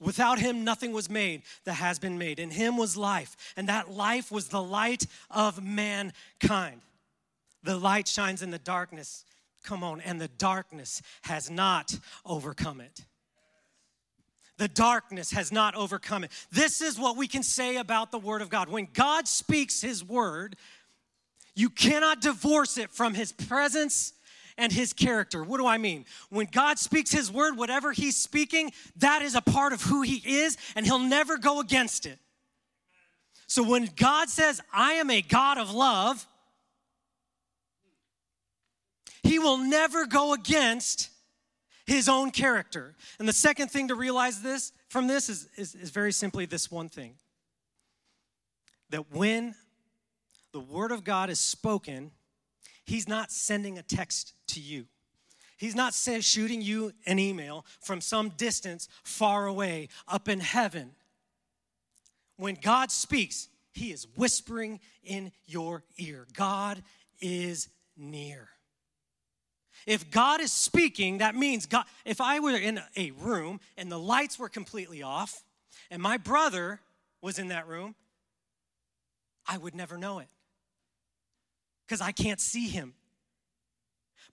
Without 0.00 0.38
Him, 0.38 0.64
nothing 0.64 0.92
was 0.92 1.10
made 1.10 1.42
that 1.64 1.74
has 1.74 1.98
been 1.98 2.18
made. 2.18 2.38
In 2.38 2.50
Him 2.50 2.76
was 2.76 2.96
life, 2.96 3.36
and 3.56 3.68
that 3.68 3.90
life 3.90 4.32
was 4.32 4.48
the 4.48 4.62
light 4.62 5.06
of 5.30 5.62
mankind. 5.62 6.80
The 7.62 7.76
light 7.76 8.08
shines 8.08 8.42
in 8.42 8.50
the 8.50 8.58
darkness. 8.58 9.24
Come 9.62 9.84
on, 9.84 10.00
and 10.00 10.20
the 10.20 10.28
darkness 10.28 11.02
has 11.22 11.50
not 11.50 11.96
overcome 12.24 12.80
it. 12.80 13.04
The 14.58 14.68
darkness 14.68 15.32
has 15.32 15.50
not 15.50 15.74
overcome 15.74 16.24
it. 16.24 16.30
This 16.50 16.80
is 16.80 16.98
what 16.98 17.16
we 17.16 17.26
can 17.26 17.42
say 17.42 17.76
about 17.76 18.10
the 18.10 18.18
Word 18.18 18.42
of 18.42 18.50
God. 18.50 18.68
When 18.68 18.88
God 18.92 19.28
speaks 19.28 19.80
His 19.80 20.04
Word, 20.04 20.56
you 21.54 21.70
cannot 21.70 22.20
divorce 22.20 22.78
it 22.78 22.90
from 22.90 23.14
His 23.14 23.32
presence 23.32 24.12
and 24.56 24.72
His 24.72 24.92
character. 24.92 25.42
What 25.42 25.58
do 25.58 25.66
I 25.66 25.78
mean? 25.78 26.04
When 26.30 26.46
God 26.50 26.78
speaks 26.78 27.10
His 27.10 27.30
Word, 27.30 27.56
whatever 27.56 27.92
He's 27.92 28.16
speaking, 28.16 28.72
that 28.96 29.22
is 29.22 29.34
a 29.34 29.40
part 29.40 29.72
of 29.72 29.82
who 29.82 30.02
He 30.02 30.22
is, 30.24 30.56
and 30.74 30.86
He'll 30.86 30.98
never 30.98 31.38
go 31.38 31.60
against 31.60 32.06
it. 32.06 32.18
So 33.46 33.62
when 33.62 33.88
God 33.96 34.28
says, 34.28 34.60
I 34.72 34.94
am 34.94 35.10
a 35.10 35.22
God 35.22 35.58
of 35.58 35.72
love, 35.72 36.26
He 39.22 39.38
will 39.38 39.58
never 39.58 40.06
go 40.06 40.32
against 40.32 41.10
his 41.86 42.08
own 42.08 42.30
character. 42.30 42.94
And 43.18 43.28
the 43.28 43.32
second 43.32 43.70
thing 43.70 43.88
to 43.88 43.94
realize 43.94 44.42
this 44.42 44.72
from 44.88 45.06
this 45.06 45.28
is, 45.28 45.48
is, 45.56 45.74
is 45.74 45.90
very 45.90 46.12
simply 46.12 46.46
this 46.46 46.70
one 46.70 46.88
thing 46.88 47.14
that 48.90 49.10
when 49.12 49.54
the 50.52 50.60
word 50.60 50.92
of 50.92 51.02
God 51.02 51.30
is 51.30 51.40
spoken, 51.40 52.10
he's 52.84 53.08
not 53.08 53.30
sending 53.30 53.78
a 53.78 53.82
text 53.82 54.34
to 54.48 54.60
you. 54.60 54.86
He's 55.56 55.76
not 55.76 55.94
shooting 55.94 56.60
you 56.60 56.92
an 57.06 57.20
email 57.20 57.64
from 57.80 58.00
some 58.00 58.30
distance 58.30 58.88
far 59.04 59.46
away 59.46 59.88
up 60.08 60.28
in 60.28 60.40
heaven. 60.40 60.92
When 62.36 62.56
God 62.56 62.90
speaks, 62.90 63.48
he 63.72 63.92
is 63.92 64.08
whispering 64.16 64.80
in 65.04 65.30
your 65.46 65.84
ear. 65.98 66.26
God 66.32 66.82
is 67.20 67.68
near. 67.96 68.48
If 69.86 70.10
God 70.10 70.40
is 70.40 70.52
speaking, 70.52 71.18
that 71.18 71.36
means 71.36 71.66
God, 71.66 71.84
if 72.04 72.20
I 72.20 72.40
were 72.40 72.56
in 72.56 72.80
a 72.96 73.12
room 73.12 73.60
and 73.76 73.90
the 73.90 73.98
lights 73.98 74.38
were 74.38 74.48
completely 74.48 75.02
off 75.02 75.44
and 75.90 76.02
my 76.02 76.16
brother 76.16 76.80
was 77.20 77.38
in 77.38 77.48
that 77.48 77.68
room, 77.68 77.94
I 79.46 79.58
would 79.58 79.74
never 79.74 79.96
know 79.96 80.18
it 80.18 80.28
because 81.92 82.00
I 82.00 82.12
can't 82.12 82.40
see 82.40 82.68
him. 82.68 82.94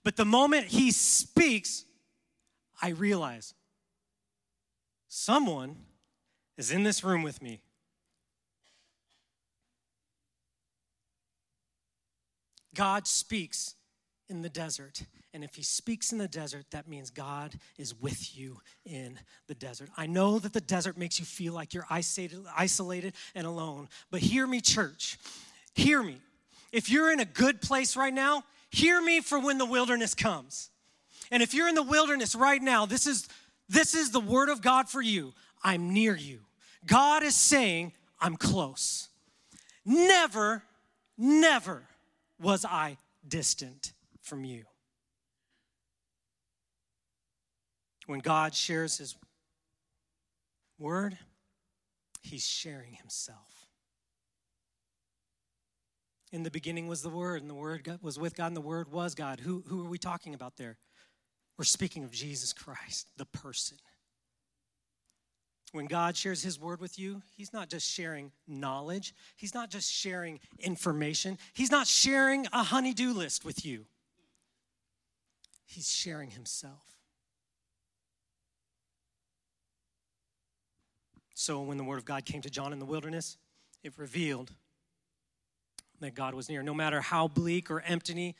But 0.02 0.16
the 0.16 0.24
moment 0.24 0.68
he 0.68 0.92
speaks, 0.92 1.84
I 2.80 2.88
realize 2.88 3.52
someone 5.08 5.76
is 6.56 6.70
in 6.70 6.84
this 6.84 7.04
room 7.04 7.22
with 7.22 7.42
me. 7.42 7.60
God 12.74 13.06
speaks 13.06 13.74
in 14.30 14.40
the 14.40 14.48
desert. 14.48 15.02
And 15.34 15.44
if 15.44 15.54
he 15.54 15.62
speaks 15.62 16.12
in 16.12 16.18
the 16.18 16.28
desert, 16.28 16.64
that 16.70 16.88
means 16.88 17.10
God 17.10 17.52
is 17.76 17.94
with 17.94 18.34
you 18.34 18.62
in 18.86 19.18
the 19.48 19.54
desert. 19.54 19.90
I 19.98 20.06
know 20.06 20.38
that 20.38 20.54
the 20.54 20.62
desert 20.62 20.96
makes 20.96 21.18
you 21.18 21.26
feel 21.26 21.52
like 21.52 21.74
you're 21.74 21.86
isolated, 21.90 23.12
and 23.34 23.46
alone, 23.46 23.90
but 24.10 24.20
hear 24.20 24.46
me, 24.46 24.62
church. 24.62 25.18
Hear 25.74 26.02
me. 26.02 26.22
If 26.72 26.90
you're 26.90 27.12
in 27.12 27.20
a 27.20 27.24
good 27.24 27.60
place 27.60 27.96
right 27.96 28.14
now, 28.14 28.44
hear 28.70 29.00
me 29.00 29.20
for 29.20 29.38
when 29.38 29.58
the 29.58 29.66
wilderness 29.66 30.14
comes. 30.14 30.70
And 31.30 31.42
if 31.42 31.54
you're 31.54 31.68
in 31.68 31.74
the 31.74 31.82
wilderness 31.82 32.34
right 32.34 32.60
now, 32.60 32.86
this 32.86 33.06
is 33.06 33.28
this 33.68 33.94
is 33.94 34.10
the 34.10 34.20
word 34.20 34.48
of 34.48 34.62
God 34.62 34.88
for 34.88 35.00
you. 35.00 35.32
I'm 35.62 35.92
near 35.92 36.16
you. 36.16 36.40
God 36.86 37.22
is 37.22 37.36
saying, 37.36 37.92
I'm 38.20 38.36
close. 38.36 39.08
Never, 39.84 40.64
never 41.16 41.84
was 42.40 42.64
I 42.64 42.96
distant 43.26 43.92
from 44.22 44.44
you. 44.44 44.64
When 48.06 48.18
God 48.18 48.56
shares 48.56 48.98
his 48.98 49.14
word, 50.78 51.16
he's 52.22 52.44
sharing 52.44 52.94
himself. 52.94 53.59
In 56.32 56.42
the 56.42 56.50
beginning 56.50 56.86
was 56.86 57.02
the 57.02 57.10
Word, 57.10 57.40
and 57.40 57.50
the 57.50 57.54
Word 57.54 57.98
was 58.02 58.18
with 58.18 58.36
God, 58.36 58.48
and 58.48 58.56
the 58.56 58.60
Word 58.60 58.92
was 58.92 59.14
God. 59.14 59.40
Who, 59.40 59.64
who 59.66 59.84
are 59.84 59.88
we 59.88 59.98
talking 59.98 60.34
about 60.34 60.56
there? 60.56 60.76
We're 61.58 61.64
speaking 61.64 62.04
of 62.04 62.12
Jesus 62.12 62.52
Christ, 62.52 63.08
the 63.16 63.26
person. 63.26 63.76
When 65.72 65.86
God 65.86 66.16
shares 66.16 66.42
His 66.42 66.58
Word 66.58 66.80
with 66.80 66.98
you, 66.98 67.22
He's 67.36 67.52
not 67.52 67.68
just 67.68 67.90
sharing 67.90 68.32
knowledge, 68.46 69.14
He's 69.36 69.54
not 69.54 69.70
just 69.70 69.92
sharing 69.92 70.40
information, 70.58 71.38
He's 71.52 71.70
not 71.70 71.86
sharing 71.86 72.46
a 72.52 72.62
honey-do 72.62 73.12
list 73.12 73.44
with 73.44 73.64
you. 73.64 73.86
He's 75.70 75.88
sharing 75.88 76.30
himself. 76.30 76.82
So 81.32 81.62
when 81.62 81.78
the 81.78 81.84
word 81.84 81.98
of 81.98 82.04
God 82.04 82.24
came 82.24 82.42
to 82.42 82.50
John 82.50 82.72
in 82.72 82.80
the 82.80 82.84
wilderness, 82.84 83.36
it 83.84 83.92
revealed 83.96 84.50
that 86.00 86.14
God 86.14 86.34
was 86.34 86.48
near. 86.48 86.62
No 86.62 86.74
matter 86.74 87.00
how 87.00 87.28
bleak 87.28 87.70
or 87.70 87.80
empty, 87.80 88.36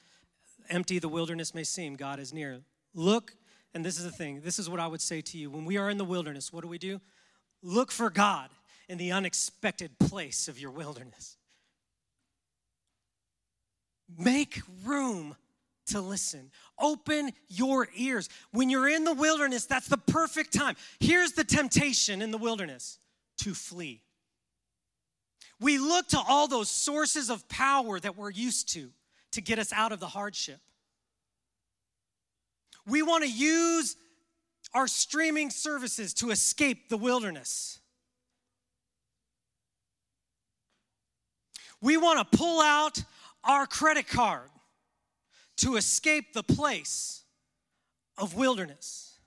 empty 0.68 0.98
the 0.98 1.08
wilderness 1.08 1.54
may 1.54 1.64
seem, 1.64 1.96
God 1.96 2.18
is 2.18 2.32
near. 2.32 2.60
Look, 2.94 3.34
and 3.74 3.84
this 3.84 3.98
is 3.98 4.04
the 4.04 4.10
thing, 4.10 4.40
this 4.42 4.58
is 4.58 4.68
what 4.68 4.80
I 4.80 4.86
would 4.86 5.00
say 5.00 5.20
to 5.20 5.38
you. 5.38 5.50
When 5.50 5.64
we 5.64 5.76
are 5.76 5.90
in 5.90 5.98
the 5.98 6.04
wilderness, 6.04 6.52
what 6.52 6.62
do 6.62 6.68
we 6.68 6.78
do? 6.78 7.00
Look 7.62 7.92
for 7.92 8.10
God 8.10 8.50
in 8.88 8.98
the 8.98 9.12
unexpected 9.12 9.98
place 9.98 10.48
of 10.48 10.58
your 10.58 10.70
wilderness. 10.70 11.36
Make 14.18 14.60
room 14.84 15.36
to 15.86 16.00
listen. 16.00 16.50
Open 16.78 17.30
your 17.48 17.88
ears. 17.94 18.28
When 18.52 18.70
you're 18.70 18.88
in 18.88 19.04
the 19.04 19.14
wilderness, 19.14 19.66
that's 19.66 19.88
the 19.88 19.98
perfect 19.98 20.52
time. 20.52 20.76
Here's 20.98 21.32
the 21.32 21.44
temptation 21.44 22.22
in 22.22 22.30
the 22.30 22.38
wilderness 22.38 22.98
to 23.38 23.54
flee. 23.54 24.02
We 25.60 25.78
look 25.78 26.08
to 26.08 26.18
all 26.26 26.48
those 26.48 26.70
sources 26.70 27.28
of 27.30 27.46
power 27.48 28.00
that 28.00 28.16
we're 28.16 28.30
used 28.30 28.72
to 28.74 28.90
to 29.32 29.40
get 29.40 29.58
us 29.58 29.72
out 29.72 29.92
of 29.92 30.00
the 30.00 30.06
hardship. 30.06 30.58
We 32.86 33.02
want 33.02 33.24
to 33.24 33.30
use 33.30 33.96
our 34.74 34.88
streaming 34.88 35.50
services 35.50 36.14
to 36.14 36.30
escape 36.30 36.88
the 36.88 36.96
wilderness. 36.96 37.78
We 41.82 41.96
want 41.96 42.30
to 42.30 42.38
pull 42.38 42.60
out 42.60 43.02
our 43.44 43.66
credit 43.66 44.08
card 44.08 44.50
to 45.58 45.76
escape 45.76 46.32
the 46.32 46.42
place 46.42 47.22
of 48.18 48.34
wilderness. 48.34 49.18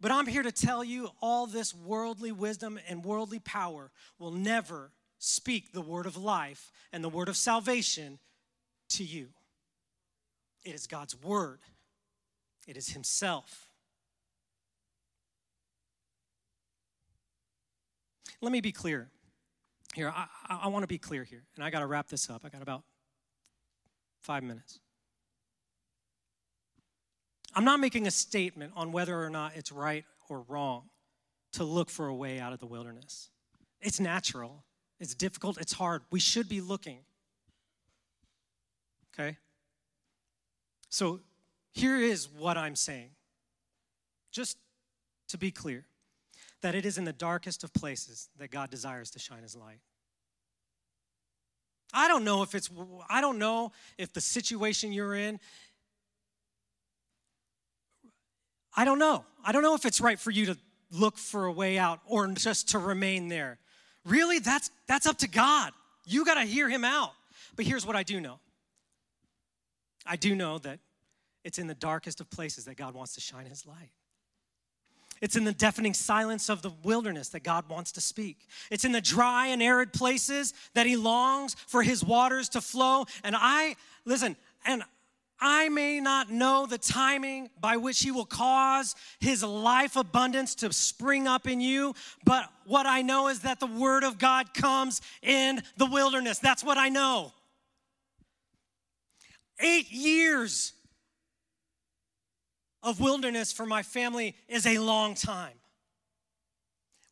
But 0.00 0.10
I'm 0.10 0.26
here 0.26 0.42
to 0.42 0.52
tell 0.52 0.84
you 0.84 1.10
all 1.22 1.46
this 1.46 1.74
worldly 1.74 2.32
wisdom 2.32 2.78
and 2.88 3.04
worldly 3.04 3.38
power 3.38 3.90
will 4.18 4.30
never 4.30 4.92
speak 5.18 5.72
the 5.72 5.80
word 5.80 6.06
of 6.06 6.16
life 6.16 6.70
and 6.92 7.02
the 7.02 7.08
word 7.08 7.28
of 7.28 7.36
salvation 7.36 8.18
to 8.90 9.04
you. 9.04 9.28
It 10.64 10.74
is 10.74 10.86
God's 10.86 11.20
word, 11.20 11.60
it 12.66 12.76
is 12.76 12.90
Himself. 12.90 13.68
Let 18.42 18.52
me 18.52 18.60
be 18.60 18.72
clear 18.72 19.08
here. 19.94 20.12
I, 20.14 20.26
I, 20.48 20.60
I 20.64 20.68
want 20.68 20.82
to 20.82 20.86
be 20.86 20.98
clear 20.98 21.24
here, 21.24 21.44
and 21.56 21.64
I 21.64 21.70
got 21.70 21.80
to 21.80 21.86
wrap 21.86 22.08
this 22.08 22.28
up. 22.28 22.42
I 22.44 22.50
got 22.50 22.62
about 22.62 22.82
five 24.22 24.42
minutes. 24.42 24.78
I'm 27.54 27.64
not 27.64 27.80
making 27.80 28.06
a 28.06 28.10
statement 28.10 28.74
on 28.76 28.92
whether 28.92 29.18
or 29.18 29.30
not 29.30 29.52
it's 29.56 29.72
right 29.72 30.04
or 30.28 30.42
wrong 30.42 30.90
to 31.52 31.64
look 31.64 31.88
for 31.88 32.06
a 32.06 32.14
way 32.14 32.38
out 32.38 32.52
of 32.52 32.60
the 32.60 32.66
wilderness. 32.66 33.30
It's 33.80 33.98
natural, 33.98 34.65
it's 35.00 35.14
difficult, 35.14 35.58
it's 35.58 35.72
hard. 35.72 36.02
We 36.10 36.20
should 36.20 36.48
be 36.48 36.60
looking. 36.60 36.98
Okay? 39.12 39.36
So 40.88 41.20
here 41.72 41.98
is 41.98 42.28
what 42.28 42.56
I'm 42.56 42.76
saying. 42.76 43.10
Just 44.32 44.58
to 45.28 45.38
be 45.38 45.50
clear, 45.50 45.84
that 46.62 46.74
it 46.74 46.86
is 46.86 46.98
in 46.98 47.04
the 47.04 47.12
darkest 47.12 47.64
of 47.64 47.72
places 47.72 48.28
that 48.38 48.50
God 48.50 48.70
desires 48.70 49.10
to 49.12 49.18
shine 49.18 49.42
his 49.42 49.56
light. 49.56 49.80
I 51.92 52.08
don't 52.08 52.24
know 52.24 52.42
if 52.42 52.54
it's 52.54 52.68
I 53.08 53.20
don't 53.20 53.38
know 53.38 53.72
if 53.96 54.12
the 54.12 54.20
situation 54.20 54.92
you're 54.92 55.14
in 55.14 55.38
I 58.76 58.84
don't 58.84 58.98
know. 58.98 59.24
I 59.42 59.52
don't 59.52 59.62
know 59.62 59.74
if 59.74 59.86
it's 59.86 60.00
right 60.00 60.18
for 60.18 60.30
you 60.30 60.46
to 60.46 60.58
look 60.90 61.16
for 61.16 61.46
a 61.46 61.52
way 61.52 61.78
out 61.78 62.00
or 62.06 62.26
just 62.28 62.68
to 62.70 62.78
remain 62.78 63.28
there. 63.28 63.58
Really, 64.06 64.38
that's 64.38 64.70
that's 64.86 65.06
up 65.06 65.18
to 65.18 65.28
God. 65.28 65.72
You 66.04 66.24
got 66.24 66.34
to 66.34 66.42
hear 66.42 66.68
him 66.68 66.84
out. 66.84 67.12
But 67.56 67.64
here's 67.64 67.84
what 67.84 67.96
I 67.96 68.02
do 68.02 68.20
know. 68.20 68.38
I 70.06 70.16
do 70.16 70.34
know 70.34 70.58
that 70.58 70.78
it's 71.44 71.58
in 71.58 71.66
the 71.66 71.74
darkest 71.74 72.20
of 72.20 72.30
places 72.30 72.64
that 72.66 72.76
God 72.76 72.94
wants 72.94 73.14
to 73.14 73.20
shine 73.20 73.46
his 73.46 73.66
light. 73.66 73.90
It's 75.20 75.36
in 75.36 75.44
the 75.44 75.52
deafening 75.52 75.94
silence 75.94 76.48
of 76.48 76.62
the 76.62 76.70
wilderness 76.82 77.30
that 77.30 77.42
God 77.42 77.68
wants 77.68 77.92
to 77.92 78.00
speak. 78.00 78.46
It's 78.70 78.84
in 78.84 78.92
the 78.92 79.00
dry 79.00 79.48
and 79.48 79.62
arid 79.62 79.92
places 79.92 80.52
that 80.74 80.86
He 80.86 80.96
longs 80.96 81.54
for 81.66 81.82
His 81.82 82.04
waters 82.04 82.50
to 82.50 82.60
flow. 82.60 83.06
And 83.24 83.34
I, 83.36 83.76
listen, 84.04 84.36
and 84.64 84.82
I 85.40 85.68
may 85.68 86.00
not 86.00 86.30
know 86.30 86.66
the 86.66 86.78
timing 86.78 87.50
by 87.60 87.76
which 87.76 88.00
He 88.00 88.10
will 88.10 88.24
cause 88.24 88.94
His 89.20 89.42
life 89.42 89.96
abundance 89.96 90.54
to 90.56 90.72
spring 90.72 91.26
up 91.26 91.46
in 91.46 91.60
you, 91.60 91.94
but 92.24 92.48
what 92.64 92.86
I 92.86 93.02
know 93.02 93.28
is 93.28 93.40
that 93.40 93.60
the 93.60 93.66
Word 93.66 94.02
of 94.02 94.18
God 94.18 94.54
comes 94.54 95.00
in 95.22 95.62
the 95.76 95.86
wilderness. 95.86 96.38
That's 96.38 96.64
what 96.64 96.78
I 96.78 96.88
know. 96.88 97.32
Eight 99.60 99.90
years 99.90 100.72
of 102.82 103.00
wilderness 103.00 103.52
for 103.52 103.66
my 103.66 103.82
family 103.82 104.34
is 104.48 104.66
a 104.66 104.78
long 104.78 105.14
time. 105.14 105.54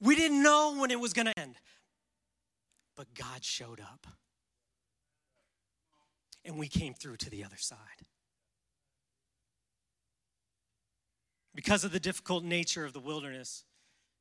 We 0.00 0.14
didn't 0.14 0.42
know 0.42 0.76
when 0.78 0.90
it 0.90 1.00
was 1.00 1.12
going 1.12 1.26
to 1.26 1.38
end, 1.38 1.56
but 2.96 3.06
God 3.14 3.42
showed 3.42 3.80
up. 3.80 4.06
And 6.44 6.58
we 6.58 6.68
came 6.68 6.92
through 6.94 7.16
to 7.18 7.30
the 7.30 7.42
other 7.42 7.56
side. 7.56 7.78
Because 11.54 11.84
of 11.84 11.92
the 11.92 12.00
difficult 12.00 12.44
nature 12.44 12.84
of 12.84 12.92
the 12.92 13.00
wilderness, 13.00 13.64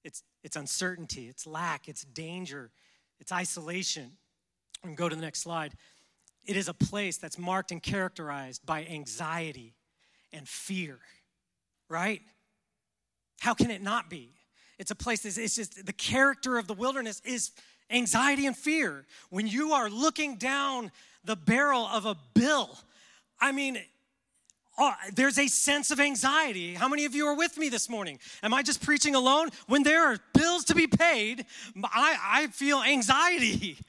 it's, 0.04 0.24
it's 0.44 0.56
uncertainty, 0.56 1.28
it's 1.28 1.48
lack, 1.48 1.88
it's 1.88 2.04
danger, 2.04 2.72
it's 3.20 3.32
isolation. 3.32 4.12
And 4.84 4.98
go 4.98 5.08
to 5.08 5.16
the 5.16 5.22
next 5.22 5.40
slide. 5.40 5.74
It 6.46 6.58
is 6.58 6.68
a 6.68 6.74
place 6.74 7.18
that's 7.18 7.38
marked 7.38 7.72
and 7.72 7.82
characterized 7.82 8.66
by 8.66 8.86
anxiety 8.86 9.76
and 10.34 10.48
fear, 10.48 11.00
right? 11.90 12.22
How 13.40 13.54
can 13.54 13.72
it 13.72 13.82
not 13.82 14.10
be? 14.10 14.34
It's 14.78 14.92
a 14.92 14.96
place, 14.96 15.22
that's 15.22 15.38
it's 15.38 15.56
just 15.56 15.86
the 15.86 15.94
character 15.94 16.58
of 16.58 16.68
the 16.68 16.74
wilderness 16.74 17.22
is 17.24 17.52
anxiety 17.90 18.46
and 18.46 18.58
fear. 18.58 19.06
When 19.30 19.48
you 19.48 19.72
are 19.72 19.90
looking 19.90 20.36
down 20.36 20.92
the 21.24 21.36
barrel 21.36 21.86
of 21.86 22.06
a 22.06 22.18
bill, 22.34 22.78
I 23.40 23.52
mean, 23.54 23.78
oh, 24.78 24.94
there's 25.16 25.40
a 25.40 25.48
sense 25.48 25.92
of 25.92 26.00
anxiety. 26.00 26.74
How 26.74 26.88
many 26.88 27.06
of 27.06 27.16
you 27.16 27.28
are 27.28 27.36
with 27.36 27.58
me 27.58 27.70
this 27.70 27.90
morning? 27.90 28.20
Am 28.42 28.54
I 28.54 28.64
just 28.64 28.82
preaching 28.82 29.16
alone? 29.16 29.50
When 29.68 29.84
there 29.84 30.06
are 30.06 30.18
bills 30.34 30.66
to 30.66 30.76
be 30.76 30.88
paid, 30.88 31.46
I, 31.84 32.18
I 32.22 32.48
feel 32.48 32.82
anxiety. 32.82 33.78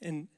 In 0.00 0.28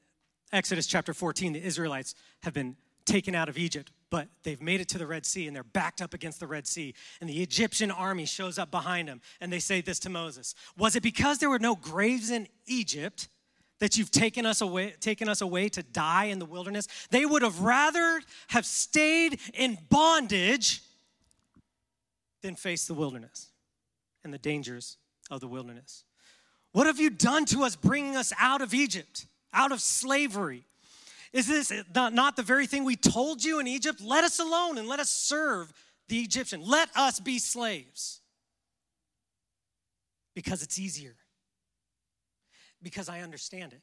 Exodus 0.53 0.87
chapter 0.87 1.13
14, 1.13 1.53
the 1.53 1.61
Israelites 1.61 2.15
have 2.43 2.53
been 2.53 2.77
taken 3.05 3.35
out 3.35 3.49
of 3.49 3.57
Egypt, 3.57 3.91
but 4.09 4.27
they've 4.43 4.61
made 4.61 4.79
it 4.79 4.87
to 4.89 4.97
the 4.97 5.07
Red 5.07 5.25
Sea 5.25 5.47
and 5.47 5.55
they're 5.55 5.63
backed 5.63 6.01
up 6.01 6.13
against 6.13 6.39
the 6.39 6.47
Red 6.47 6.67
Sea. 6.67 6.93
And 7.19 7.29
the 7.29 7.41
Egyptian 7.41 7.91
army 7.91 8.25
shows 8.25 8.57
up 8.57 8.71
behind 8.71 9.09
them 9.09 9.21
and 9.41 9.51
they 9.51 9.59
say 9.59 9.81
this 9.81 9.99
to 9.99 10.09
Moses 10.09 10.55
Was 10.77 10.95
it 10.95 11.03
because 11.03 11.39
there 11.39 11.49
were 11.49 11.59
no 11.59 11.75
graves 11.75 12.29
in 12.29 12.47
Egypt? 12.65 13.27
That 13.79 13.97
you've 13.97 14.11
taken 14.11 14.45
us 14.45 14.61
away 14.61 14.95
taken 14.99 15.29
us 15.29 15.41
away 15.41 15.69
to 15.69 15.83
die 15.83 16.25
in 16.25 16.39
the 16.39 16.45
wilderness 16.45 16.87
they 17.09 17.25
would 17.25 17.41
have 17.41 17.61
rather 17.61 18.21
have 18.47 18.65
stayed 18.65 19.39
in 19.53 19.77
bondage 19.89 20.81
than 22.41 22.55
face 22.55 22.85
the 22.85 22.93
wilderness 22.93 23.47
and 24.23 24.33
the 24.33 24.37
dangers 24.37 24.97
of 25.29 25.39
the 25.41 25.47
wilderness. 25.47 26.03
What 26.71 26.87
have 26.87 26.99
you 26.99 27.09
done 27.09 27.45
to 27.45 27.63
us 27.63 27.75
bringing 27.75 28.15
us 28.15 28.33
out 28.39 28.61
of 28.61 28.73
egypt 28.73 29.25
out 29.53 29.71
of 29.71 29.81
slavery? 29.81 30.65
Is 31.33 31.47
this 31.47 31.73
not, 31.93 32.35
the 32.35 32.43
very 32.43 32.67
thing 32.67 32.83
we 32.83 32.95
told 32.95 33.43
you 33.43 33.59
in 33.59 33.67
egypt? 33.67 34.01
Let 34.01 34.23
us 34.23 34.39
alone 34.39 34.77
and 34.77 34.87
let 34.87 34.99
us 34.99 35.09
serve 35.09 35.73
the 36.07 36.19
egyptian. 36.19 36.61
Let 36.65 36.89
us 36.95 37.19
be 37.19 37.39
slaves. 37.39 38.21
Because 40.35 40.61
it's 40.61 40.77
easier 40.79 41.15
because 42.87 43.09
I 43.09 43.19
understand 43.19 43.73
it. 43.73 43.81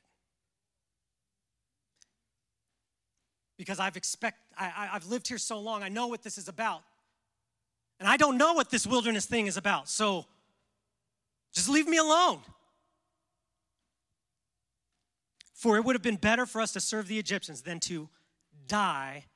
Because 3.58 3.78
I've 3.78 3.98
expect 3.98 4.38
I, 4.56 4.88
I've 4.94 5.06
lived 5.06 5.28
here 5.28 5.36
so 5.36 5.60
long, 5.60 5.82
I 5.82 5.90
know 5.90 6.06
what 6.06 6.22
this 6.22 6.38
is 6.38 6.48
about. 6.48 6.82
And 8.00 8.08
I 8.08 8.16
don't 8.16 8.38
know 8.38 8.54
what 8.54 8.70
this 8.70 8.86
wilderness 8.86 9.26
thing 9.26 9.46
is 9.46 9.58
about. 9.58 9.90
So 9.90 10.24
just 11.52 11.68
leave 11.68 11.86
me 11.86 11.98
alone. 11.98 12.38
For 15.52 15.76
it 15.76 15.84
would 15.84 15.94
have 15.94 16.02
been 16.02 16.16
better 16.16 16.46
for 16.46 16.62
us 16.62 16.72
to 16.72 16.80
serve 16.80 17.06
the 17.06 17.18
Egyptians 17.18 17.60
than 17.60 17.80
to 17.80 18.08
die 18.66 19.26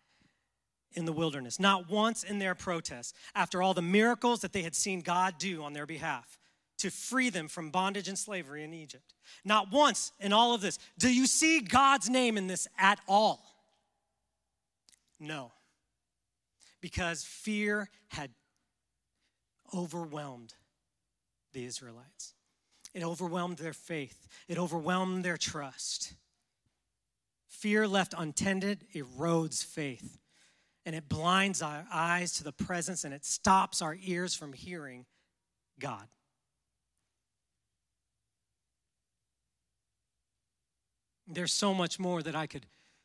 in 0.94 1.04
the 1.04 1.12
wilderness. 1.12 1.60
Not 1.60 1.90
once 1.90 2.24
in 2.24 2.38
their 2.38 2.54
protest, 2.54 3.14
after 3.34 3.62
all 3.62 3.74
the 3.74 3.82
miracles 3.82 4.40
that 4.40 4.54
they 4.54 4.62
had 4.62 4.74
seen 4.74 5.02
God 5.02 5.34
do 5.38 5.62
on 5.62 5.74
their 5.74 5.86
behalf 5.86 6.37
to 6.78 6.90
free 6.90 7.30
them 7.30 7.48
from 7.48 7.70
bondage 7.70 8.08
and 8.08 8.18
slavery 8.18 8.64
in 8.64 8.72
Egypt. 8.72 9.14
Not 9.44 9.70
once 9.72 10.12
in 10.20 10.32
all 10.32 10.54
of 10.54 10.60
this. 10.60 10.78
Do 10.98 11.12
you 11.12 11.26
see 11.26 11.60
God's 11.60 12.08
name 12.08 12.36
in 12.36 12.46
this 12.46 12.68
at 12.78 13.00
all? 13.06 13.44
No. 15.20 15.52
Because 16.80 17.24
fear 17.24 17.90
had 18.08 18.30
overwhelmed 19.74 20.54
the 21.52 21.64
Israelites. 21.64 22.34
It 22.94 23.02
overwhelmed 23.02 23.58
their 23.58 23.72
faith, 23.72 24.26
it 24.48 24.58
overwhelmed 24.58 25.24
their 25.24 25.36
trust. 25.36 26.14
Fear 27.48 27.88
left 27.88 28.14
untended 28.16 28.84
erodes 28.94 29.64
faith, 29.64 30.18
and 30.86 30.94
it 30.94 31.08
blinds 31.08 31.60
our 31.60 31.84
eyes 31.92 32.32
to 32.34 32.44
the 32.44 32.52
presence 32.52 33.04
and 33.04 33.12
it 33.12 33.24
stops 33.24 33.82
our 33.82 33.96
ears 34.00 34.34
from 34.34 34.52
hearing 34.52 35.06
God. 35.78 36.06
There's 41.30 41.52
so 41.52 41.74
much 41.74 41.98
more 41.98 42.22
that 42.22 42.34
I 42.34 42.46
could 42.46 42.64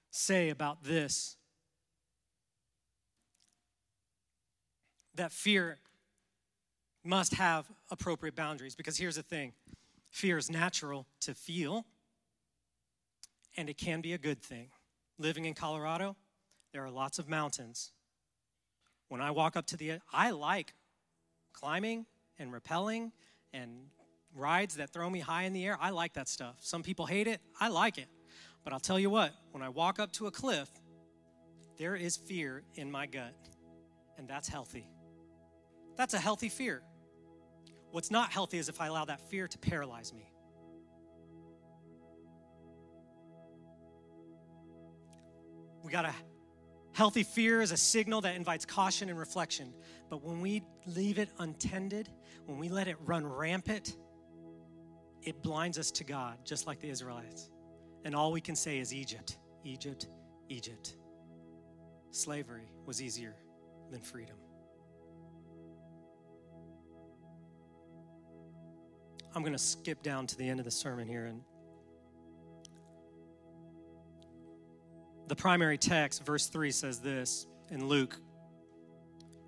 say 0.09 0.49
about 0.49 0.83
this. 0.83 1.35
That 5.15 5.33
fear 5.33 5.79
must 7.03 7.33
have 7.33 7.65
appropriate 7.91 8.33
boundaries 8.33 8.75
because 8.75 8.97
here's 8.97 9.17
the 9.17 9.23
thing 9.23 9.51
fear 10.09 10.37
is 10.37 10.49
natural 10.49 11.05
to 11.19 11.33
feel, 11.33 11.85
and 13.57 13.69
it 13.69 13.77
can 13.77 13.99
be 13.99 14.13
a 14.13 14.17
good 14.17 14.41
thing. 14.41 14.69
Living 15.17 15.45
in 15.45 15.53
Colorado, 15.53 16.15
there 16.71 16.83
are 16.83 16.89
lots 16.89 17.19
of 17.19 17.27
mountains. 17.27 17.91
When 19.09 19.19
I 19.19 19.31
walk 19.31 19.57
up 19.57 19.65
to 19.67 19.77
the, 19.77 19.99
I 20.11 20.31
like 20.31 20.73
climbing 21.51 22.05
and 22.39 22.51
rappelling 22.51 23.11
and 23.51 23.89
rides 24.35 24.75
that 24.75 24.91
throw 24.91 25.09
me 25.09 25.19
high 25.19 25.43
in 25.43 25.53
the 25.53 25.65
air. 25.65 25.77
I 25.79 25.91
like 25.91 26.13
that 26.13 26.27
stuff. 26.27 26.55
Some 26.59 26.83
people 26.83 27.05
hate 27.05 27.27
it. 27.27 27.41
I 27.59 27.69
like 27.69 27.97
it. 27.97 28.07
But 28.63 28.73
I'll 28.73 28.79
tell 28.79 28.99
you 28.99 29.09
what, 29.09 29.33
when 29.51 29.61
I 29.61 29.69
walk 29.69 29.99
up 29.99 30.11
to 30.13 30.27
a 30.27 30.31
cliff, 30.31 30.69
there 31.77 31.95
is 31.95 32.15
fear 32.15 32.63
in 32.75 32.89
my 32.89 33.05
gut, 33.05 33.35
and 34.17 34.27
that's 34.27 34.47
healthy. 34.47 34.87
That's 35.97 36.13
a 36.13 36.19
healthy 36.19 36.49
fear. 36.49 36.81
What's 37.91 38.09
not 38.09 38.31
healthy 38.31 38.57
is 38.57 38.69
if 38.69 38.79
I 38.81 38.87
allow 38.87 39.05
that 39.05 39.21
fear 39.29 39.47
to 39.47 39.57
paralyze 39.57 40.13
me. 40.13 40.31
We 45.83 45.91
got 45.91 46.05
a 46.05 46.13
healthy 46.93 47.23
fear 47.23 47.61
is 47.61 47.71
a 47.71 47.77
signal 47.77 48.21
that 48.21 48.35
invites 48.35 48.65
caution 48.65 49.09
and 49.09 49.19
reflection. 49.19 49.73
But 50.09 50.23
when 50.23 50.41
we 50.41 50.63
leave 50.85 51.19
it 51.19 51.29
untended, 51.39 52.09
when 52.45 52.57
we 52.57 52.69
let 52.69 52.87
it 52.87 52.95
run 53.01 53.25
rampant, 53.25 53.95
it 55.25 55.41
blinds 55.41 55.77
us 55.77 55.91
to 55.91 56.03
God, 56.03 56.37
just 56.43 56.67
like 56.67 56.79
the 56.79 56.89
Israelites. 56.89 57.49
And 58.05 58.15
all 58.15 58.31
we 58.31 58.41
can 58.41 58.55
say 58.55 58.79
is 58.79 58.93
Egypt, 58.93 59.37
Egypt, 59.63 60.07
Egypt. 60.49 60.95
Slavery 62.11 62.67
was 62.85 63.01
easier 63.01 63.35
than 63.91 64.01
freedom. 64.01 64.35
I'm 69.35 69.41
going 69.41 69.53
to 69.53 69.59
skip 69.59 70.03
down 70.03 70.27
to 70.27 70.37
the 70.37 70.47
end 70.47 70.59
of 70.59 70.65
the 70.65 70.71
sermon 70.71 71.07
here 71.07 71.25
and 71.25 71.41
the 75.27 75.35
primary 75.35 75.77
text, 75.77 76.25
verse 76.25 76.47
3, 76.47 76.69
says 76.69 76.99
this 76.99 77.47
in 77.71 77.87
Luke. 77.87 78.19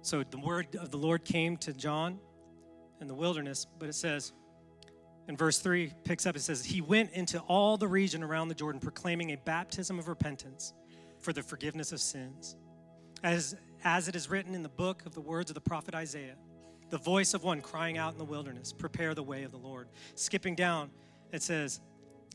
So 0.02 0.24
the 0.24 0.38
word 0.38 0.76
of 0.78 0.90
the 0.90 0.98
Lord 0.98 1.26
came 1.26 1.58
to 1.58 1.74
John 1.74 2.18
in 3.02 3.08
the 3.08 3.14
wilderness, 3.14 3.68
but 3.78 3.90
it 3.90 3.94
says, 3.94 4.34
in 5.28 5.36
verse 5.36 5.60
3 5.60 5.92
picks 6.04 6.26
up, 6.26 6.36
it 6.36 6.42
says, 6.42 6.64
He 6.64 6.82
went 6.82 7.12
into 7.14 7.40
all 7.40 7.78
the 7.78 7.88
region 7.88 8.24
around 8.24 8.50
the 8.50 8.56
Jordan, 8.56 8.80
proclaiming 8.80 9.32
a 9.32 9.38
baptism 9.38 9.98
of 9.98 10.08
repentance 10.08 10.74
for 11.20 11.34
the 11.34 11.42
forgiveness 11.42 11.92
of 11.92 12.00
sins. 12.00 12.56
As, 13.24 13.56
as 13.84 14.08
it 14.08 14.16
is 14.16 14.30
written 14.30 14.54
in 14.54 14.62
the 14.62 14.70
book 14.70 15.04
of 15.06 15.16
the 15.16 15.22
words 15.22 15.50
of 15.50 15.56
the 15.56 15.62
prophet 15.62 15.96
Isaiah, 15.96 16.36
the 16.92 16.98
voice 17.00 17.34
of 17.34 17.44
one 17.44 17.62
crying 17.62 17.98
out 17.98 18.14
in 18.14 18.20
the 18.20 18.26
wilderness, 18.26 18.72
Prepare 18.72 19.16
the 19.16 19.24
way 19.24 19.44
of 19.44 19.52
the 19.52 19.58
Lord. 19.58 19.88
Skipping 20.14 20.54
down, 20.54 20.92
it 21.32 21.42
says, 21.42 21.82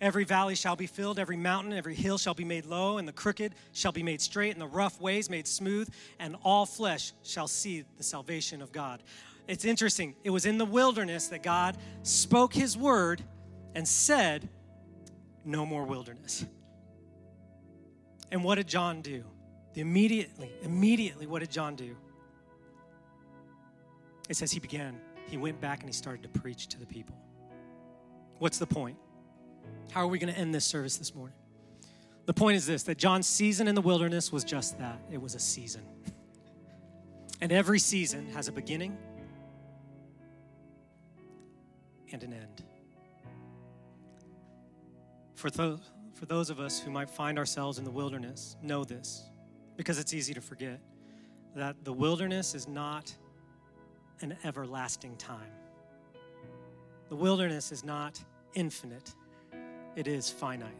Every 0.00 0.24
valley 0.24 0.54
shall 0.54 0.76
be 0.76 0.86
filled, 0.86 1.18
every 1.18 1.36
mountain, 1.36 1.74
every 1.74 1.94
hill 1.94 2.16
shall 2.16 2.34
be 2.34 2.44
made 2.44 2.64
low, 2.64 2.96
and 2.96 3.06
the 3.06 3.12
crooked 3.12 3.54
shall 3.72 3.92
be 3.92 4.02
made 4.02 4.20
straight, 4.22 4.52
and 4.52 4.60
the 4.60 4.66
rough 4.66 4.98
ways 4.98 5.28
made 5.28 5.46
smooth, 5.46 5.90
and 6.18 6.36
all 6.42 6.64
flesh 6.64 7.12
shall 7.22 7.46
see 7.46 7.84
the 7.98 8.02
salvation 8.02 8.62
of 8.62 8.72
God. 8.72 9.02
It's 9.48 9.64
interesting. 9.64 10.14
It 10.24 10.30
was 10.30 10.46
in 10.46 10.58
the 10.58 10.64
wilderness 10.64 11.28
that 11.28 11.42
God 11.42 11.76
spoke 12.02 12.54
his 12.54 12.76
word 12.76 13.22
and 13.74 13.86
said, 13.86 14.48
No 15.44 15.66
more 15.66 15.84
wilderness. 15.84 16.44
And 18.30 18.44
what 18.44 18.56
did 18.56 18.68
John 18.68 19.02
do? 19.02 19.24
Immediately, 19.74 20.50
immediately, 20.62 21.26
what 21.26 21.40
did 21.40 21.50
John 21.50 21.76
do? 21.76 21.96
It 24.28 24.36
says 24.36 24.52
he 24.52 24.60
began, 24.60 25.00
he 25.28 25.36
went 25.36 25.60
back 25.60 25.80
and 25.80 25.88
he 25.88 25.92
started 25.92 26.22
to 26.22 26.40
preach 26.40 26.68
to 26.68 26.78
the 26.78 26.86
people. 26.86 27.16
What's 28.38 28.58
the 28.58 28.66
point? 28.66 28.96
How 29.92 30.02
are 30.02 30.06
we 30.06 30.18
going 30.18 30.32
to 30.32 30.38
end 30.38 30.54
this 30.54 30.64
service 30.64 30.96
this 30.96 31.14
morning? 31.14 31.36
The 32.26 32.34
point 32.34 32.56
is 32.56 32.66
this 32.66 32.84
that 32.84 32.96
John's 32.96 33.26
season 33.26 33.66
in 33.66 33.74
the 33.74 33.80
wilderness 33.80 34.30
was 34.30 34.44
just 34.44 34.78
that 34.78 35.00
it 35.10 35.20
was 35.20 35.34
a 35.34 35.40
season. 35.40 35.82
And 37.42 37.52
every 37.52 37.78
season 37.78 38.26
has 38.34 38.48
a 38.48 38.52
beginning 38.52 38.98
and 42.12 42.22
an 42.22 42.32
end. 42.32 42.64
For, 45.34 45.50
th- 45.50 45.78
for 46.14 46.26
those 46.26 46.50
of 46.50 46.60
us 46.60 46.80
who 46.80 46.90
might 46.90 47.08
find 47.08 47.38
ourselves 47.38 47.78
in 47.78 47.84
the 47.84 47.90
wilderness, 47.90 48.56
know 48.62 48.84
this 48.84 49.30
because 49.76 49.98
it's 49.98 50.12
easy 50.12 50.34
to 50.34 50.40
forget 50.40 50.80
that 51.56 51.84
the 51.84 51.92
wilderness 51.92 52.54
is 52.54 52.68
not 52.68 53.14
an 54.20 54.36
everlasting 54.44 55.16
time. 55.16 55.50
The 57.08 57.16
wilderness 57.16 57.72
is 57.72 57.82
not 57.82 58.22
infinite 58.54 59.14
it 59.96 60.06
is 60.06 60.30
finite, 60.30 60.76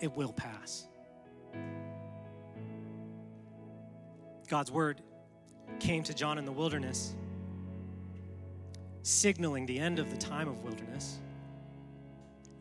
it 0.00 0.14
will 0.14 0.32
pass. 0.32 0.88
God's 4.48 4.70
word 4.70 5.02
came 5.80 6.02
to 6.04 6.14
John 6.14 6.38
in 6.38 6.44
the 6.44 6.52
wilderness, 6.52 7.16
signaling 9.02 9.66
the 9.66 9.78
end 9.78 9.98
of 9.98 10.10
the 10.10 10.16
time 10.16 10.48
of 10.48 10.62
wilderness. 10.62 11.18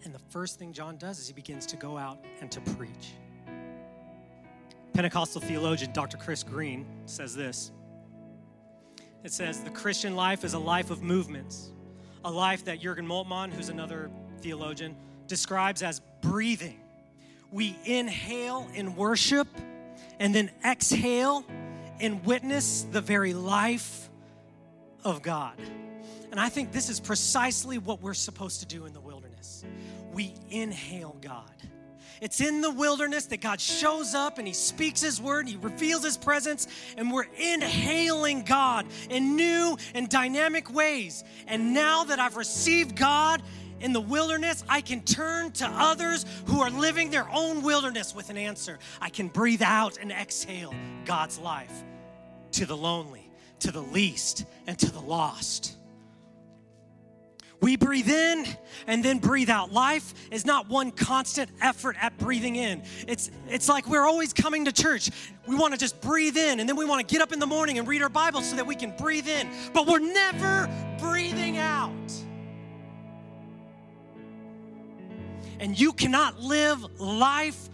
And 0.03 0.13
the 0.13 0.21
first 0.29 0.59
thing 0.59 0.73
John 0.73 0.97
does 0.97 1.19
is 1.19 1.27
he 1.27 1.33
begins 1.33 1.65
to 1.67 1.75
go 1.75 1.97
out 1.97 2.23
and 2.41 2.51
to 2.51 2.61
preach. 2.61 3.13
Pentecostal 4.93 5.41
theologian 5.41 5.91
Dr. 5.91 6.17
Chris 6.17 6.43
Green 6.43 6.85
says 7.05 7.35
this 7.35 7.71
It 9.23 9.31
says, 9.31 9.61
The 9.61 9.69
Christian 9.69 10.15
life 10.15 10.43
is 10.43 10.53
a 10.53 10.59
life 10.59 10.91
of 10.91 11.03
movements, 11.03 11.71
a 12.23 12.31
life 12.31 12.65
that 12.65 12.79
Jurgen 12.79 13.05
Moltmann, 13.05 13.51
who's 13.51 13.69
another 13.69 14.09
theologian, 14.41 14.95
describes 15.27 15.83
as 15.83 16.01
breathing. 16.21 16.79
We 17.51 17.77
inhale 17.85 18.67
in 18.73 18.95
worship 18.95 19.47
and 20.19 20.33
then 20.33 20.49
exhale 20.65 21.45
and 21.99 22.25
witness 22.25 22.83
the 22.91 23.01
very 23.01 23.33
life 23.33 24.09
of 25.03 25.21
God. 25.21 25.57
And 26.31 26.39
I 26.39 26.49
think 26.49 26.71
this 26.71 26.89
is 26.89 26.99
precisely 26.99 27.77
what 27.77 28.01
we're 28.01 28.13
supposed 28.13 28.59
to 28.59 28.65
do 28.65 28.85
in 28.85 28.93
the 28.93 28.99
wilderness. 28.99 29.63
We 30.11 30.33
inhale 30.49 31.15
God. 31.21 31.51
It's 32.19 32.41
in 32.41 32.61
the 32.61 32.71
wilderness 32.71 33.27
that 33.27 33.41
God 33.41 33.61
shows 33.61 34.15
up 34.15 34.37
and 34.37 34.47
He 34.47 34.53
speaks 34.53 35.01
His 35.01 35.21
word, 35.21 35.41
and 35.41 35.49
He 35.49 35.57
reveals 35.57 36.03
His 36.03 36.17
presence, 36.17 36.67
and 36.97 37.11
we're 37.11 37.27
inhaling 37.37 38.43
God 38.43 38.87
in 39.09 39.35
new 39.35 39.77
and 39.93 40.09
dynamic 40.09 40.73
ways. 40.73 41.23
And 41.47 41.73
now 41.73 42.05
that 42.05 42.19
I've 42.19 42.35
received 42.35 42.95
God 42.95 43.41
in 43.79 43.93
the 43.93 44.01
wilderness, 44.01 44.63
I 44.67 44.81
can 44.81 45.01
turn 45.01 45.51
to 45.53 45.67
others 45.67 46.25
who 46.47 46.61
are 46.61 46.71
living 46.71 47.11
their 47.11 47.29
own 47.31 47.61
wilderness 47.61 48.15
with 48.15 48.29
an 48.31 48.37
answer. 48.37 48.79
I 48.99 49.09
can 49.09 49.27
breathe 49.27 49.61
out 49.61 49.97
and 49.99 50.11
exhale 50.11 50.73
God's 51.05 51.37
life 51.37 51.83
to 52.53 52.65
the 52.65 52.77
lonely, 52.77 53.29
to 53.59 53.71
the 53.71 53.81
least, 53.81 54.45
and 54.65 54.77
to 54.79 54.91
the 54.91 54.99
lost. 55.01 55.76
We 57.59 57.75
breathe 57.75 58.09
in 58.09 58.45
and 58.85 59.03
then 59.03 59.17
breathe 59.17 59.49
out. 59.49 59.71
Life 59.71 60.13
is 60.31 60.45
not 60.45 60.69
one 60.69 60.91
constant 60.91 61.49
effort 61.59 61.95
at 61.99 62.17
breathing 62.17 62.55
in. 62.55 62.83
It's, 63.07 63.31
it's 63.47 63.67
like 63.67 63.87
we're 63.87 64.05
always 64.05 64.31
coming 64.31 64.65
to 64.65 64.71
church. 64.71 65.09
We 65.47 65.55
want 65.55 65.73
to 65.73 65.79
just 65.79 65.99
breathe 66.01 66.37
in 66.37 66.59
and 66.59 66.69
then 66.69 66.75
we 66.75 66.85
want 66.85 67.07
to 67.07 67.11
get 67.11 67.21
up 67.21 67.33
in 67.33 67.39
the 67.39 67.47
morning 67.47 67.79
and 67.79 67.87
read 67.87 68.01
our 68.03 68.09
Bible 68.09 68.41
so 68.41 68.55
that 68.57 68.67
we 68.67 68.75
can 68.75 68.95
breathe 68.95 69.27
in, 69.27 69.49
but 69.73 69.87
we're 69.87 69.99
never 69.99 70.69
breathing 70.99 71.57
out. 71.57 71.91
And 75.59 75.79
you 75.79 75.93
cannot 75.93 76.39
live 76.39 76.99
life 76.99 77.69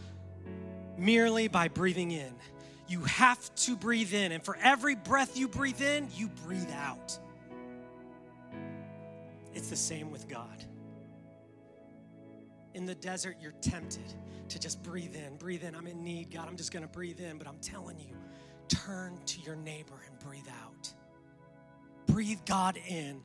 merely 0.98 1.50
by 1.50 1.68
breathing 1.68 2.12
in. 2.12 2.34
You 2.88 3.02
have 3.02 3.54
to 3.56 3.76
breathe 3.76 4.14
in. 4.14 4.32
And 4.32 4.44
for 4.44 4.58
every 4.62 4.96
breath 4.96 5.38
you 5.38 5.48
breathe 5.48 5.82
in, 5.82 6.08
you 6.16 6.30
breathe 6.46 6.72
out. 6.72 7.18
It's 9.54 9.70
the 9.70 9.76
same 9.76 10.12
with 10.12 10.28
God. 10.28 10.64
In 12.74 12.86
the 12.86 12.96
desert, 12.96 13.38
you're 13.40 13.54
tempted 13.62 14.14
to 14.50 14.60
just 14.60 14.82
breathe 14.82 15.16
in. 15.16 15.38
Breathe 15.38 15.64
in. 15.64 15.76
I'm 15.76 15.88
in 15.88 16.04
need, 16.04 16.32
God. 16.32 16.48
I'm 16.48 16.58
just 16.58 16.72
going 16.72 16.84
to 16.84 16.90
breathe 16.90 17.20
in. 17.20 17.38
But 17.38 17.48
I'm 17.48 17.60
telling 17.60 18.00
you, 18.00 18.16
turn 18.68 19.20
to 19.26 19.42
your 19.42 19.56
neighbor 19.56 20.02
and 20.08 20.18
breathe 20.20 20.48
out. 20.64 20.92
Breathe 22.08 22.40
God 22.46 22.78
in 22.88 23.22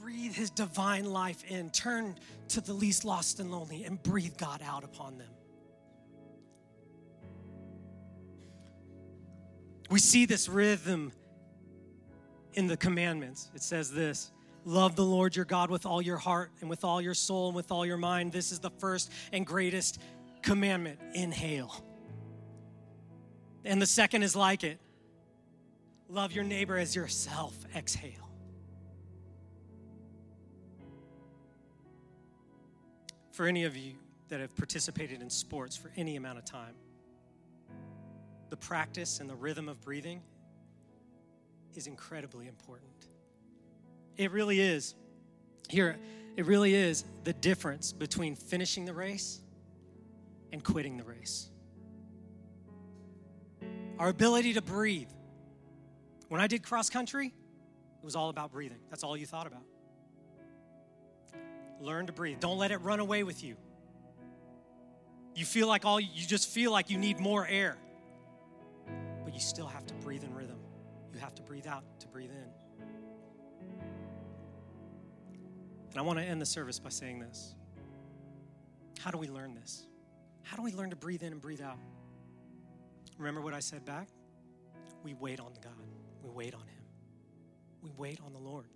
breathe 0.00 0.34
his 0.34 0.50
divine 0.50 1.04
life 1.04 1.44
in. 1.50 1.70
Turn 1.70 2.16
to 2.48 2.60
the 2.60 2.72
least 2.72 3.04
lost 3.04 3.40
and 3.40 3.50
lonely 3.50 3.84
and 3.84 4.02
breathe 4.02 4.36
God 4.36 4.62
out 4.64 4.84
upon 4.84 5.18
them. 5.18 5.28
We 9.90 9.98
see 9.98 10.26
this 10.26 10.48
rhythm 10.48 11.12
in 12.54 12.66
the 12.66 12.76
commandments. 12.76 13.50
It 13.54 13.62
says 13.62 13.90
this 13.90 14.30
Love 14.64 14.96
the 14.96 15.04
Lord 15.04 15.34
your 15.34 15.44
God 15.44 15.70
with 15.70 15.86
all 15.86 16.02
your 16.02 16.16
heart 16.16 16.50
and 16.60 16.68
with 16.68 16.84
all 16.84 17.00
your 17.00 17.14
soul 17.14 17.48
and 17.48 17.56
with 17.56 17.72
all 17.72 17.86
your 17.86 17.96
mind. 17.96 18.32
This 18.32 18.52
is 18.52 18.58
the 18.58 18.70
first 18.70 19.10
and 19.32 19.46
greatest 19.46 20.00
commandment. 20.42 20.98
Inhale. 21.14 21.84
And 23.64 23.80
the 23.80 23.86
second 23.86 24.22
is 24.22 24.36
like 24.36 24.64
it 24.64 24.78
love 26.10 26.32
your 26.32 26.44
neighbor 26.44 26.76
as 26.78 26.96
yourself. 26.96 27.54
Exhale. 27.74 28.28
for 33.38 33.46
any 33.46 33.62
of 33.62 33.76
you 33.76 33.94
that 34.30 34.40
have 34.40 34.52
participated 34.56 35.22
in 35.22 35.30
sports 35.30 35.76
for 35.76 35.92
any 35.96 36.16
amount 36.16 36.38
of 36.38 36.44
time, 36.44 36.74
the 38.50 38.56
practice 38.56 39.20
and 39.20 39.30
the 39.30 39.34
rhythm 39.36 39.68
of 39.68 39.80
breathing 39.80 40.20
is 41.76 41.86
incredibly 41.86 42.48
important. 42.48 42.97
It 44.18 44.32
really 44.32 44.60
is. 44.60 44.94
Here, 45.68 45.96
it 46.36 46.44
really 46.44 46.74
is 46.74 47.04
the 47.24 47.32
difference 47.32 47.92
between 47.92 48.34
finishing 48.34 48.84
the 48.84 48.92
race 48.92 49.40
and 50.52 50.62
quitting 50.62 50.96
the 50.96 51.04
race. 51.04 51.48
Our 53.98 54.08
ability 54.08 54.54
to 54.54 54.62
breathe. 54.62 55.08
When 56.28 56.40
I 56.40 56.46
did 56.46 56.62
cross 56.62 56.90
country, 56.90 57.26
it 57.28 58.04
was 58.04 58.16
all 58.16 58.28
about 58.28 58.52
breathing. 58.52 58.78
That's 58.90 59.02
all 59.02 59.16
you 59.16 59.26
thought 59.26 59.46
about. 59.46 59.62
Learn 61.80 62.06
to 62.06 62.12
breathe. 62.12 62.40
Don't 62.40 62.58
let 62.58 62.72
it 62.72 62.78
run 62.78 63.00
away 63.00 63.22
with 63.22 63.42
you. 63.42 63.56
You 65.34 65.44
feel 65.44 65.68
like 65.68 65.84
all 65.84 66.00
you 66.00 66.26
just 66.26 66.48
feel 66.48 66.72
like 66.72 66.90
you 66.90 66.98
need 66.98 67.20
more 67.20 67.46
air. 67.46 67.78
But 69.24 69.32
you 69.32 69.40
still 69.40 69.66
have 69.66 69.86
to 69.86 69.94
breathe 69.94 70.24
in 70.24 70.34
rhythm. 70.34 70.58
You 71.14 71.20
have 71.20 71.34
to 71.36 71.42
breathe 71.42 71.66
out 71.66 71.84
to 72.00 72.08
breathe 72.08 72.30
in. 72.30 72.67
And 75.98 76.04
I 76.04 76.06
want 76.06 76.20
to 76.20 76.24
end 76.24 76.40
the 76.40 76.46
service 76.46 76.78
by 76.78 76.90
saying 76.90 77.18
this. 77.18 77.56
How 79.00 79.10
do 79.10 79.18
we 79.18 79.26
learn 79.26 79.56
this? 79.56 79.82
How 80.44 80.56
do 80.56 80.62
we 80.62 80.70
learn 80.70 80.90
to 80.90 80.96
breathe 80.96 81.24
in 81.24 81.32
and 81.32 81.40
breathe 81.40 81.60
out? 81.60 81.80
Remember 83.18 83.40
what 83.40 83.52
I 83.52 83.58
said 83.58 83.84
back? 83.84 84.06
We 85.02 85.14
wait 85.14 85.40
on 85.40 85.50
God. 85.60 85.72
We 86.22 86.30
wait 86.30 86.54
on 86.54 86.60
Him. 86.60 86.84
We 87.82 87.90
wait 87.96 88.20
on 88.24 88.32
the 88.32 88.38
Lord. 88.38 88.66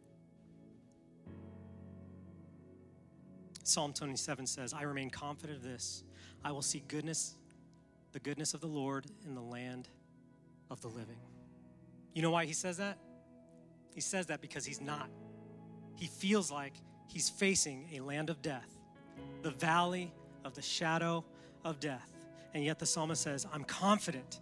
Psalm 3.62 3.92
27 3.92 4.44
says, 4.48 4.74
I 4.74 4.82
remain 4.82 5.08
confident 5.08 5.58
of 5.58 5.62
this. 5.62 6.02
I 6.44 6.50
will 6.50 6.60
see 6.60 6.82
goodness, 6.88 7.36
the 8.10 8.18
goodness 8.18 8.52
of 8.52 8.60
the 8.60 8.66
Lord 8.66 9.06
in 9.24 9.36
the 9.36 9.42
land 9.42 9.88
of 10.72 10.80
the 10.80 10.88
living. 10.88 11.20
You 12.14 12.22
know 12.22 12.32
why 12.32 12.46
he 12.46 12.52
says 12.52 12.78
that? 12.78 12.98
He 13.94 14.00
says 14.00 14.26
that 14.26 14.40
because 14.40 14.64
he's 14.64 14.80
not. 14.80 15.08
He 15.94 16.08
feels 16.08 16.50
like 16.50 16.74
he's 17.06 17.28
facing 17.28 17.88
a 17.94 18.00
land 18.00 18.30
of 18.30 18.42
death, 18.42 18.68
the 19.42 19.50
valley 19.50 20.12
of 20.44 20.54
the 20.54 20.62
shadow 20.62 21.24
of 21.64 21.80
death. 21.80 22.10
And 22.54 22.64
yet 22.64 22.78
the 22.78 22.86
psalmist 22.86 23.22
says, 23.22 23.46
I'm 23.52 23.64
confident. 23.64 24.40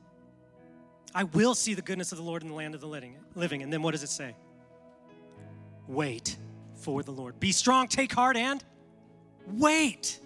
I 1.14 1.24
will 1.24 1.54
see 1.54 1.74
the 1.74 1.82
goodness 1.82 2.12
of 2.12 2.18
the 2.18 2.24
Lord 2.24 2.42
in 2.42 2.48
the 2.48 2.54
land 2.54 2.74
of 2.74 2.80
the 2.80 2.86
living. 2.86 3.62
And 3.62 3.72
then 3.72 3.82
what 3.82 3.92
does 3.92 4.02
it 4.02 4.08
say? 4.08 4.34
Wait 5.86 6.36
for 6.74 7.02
the 7.02 7.10
Lord. 7.10 7.38
Be 7.40 7.52
strong, 7.52 7.88
take 7.88 8.12
heart, 8.12 8.36
and 8.36 8.62
wait 9.46 10.20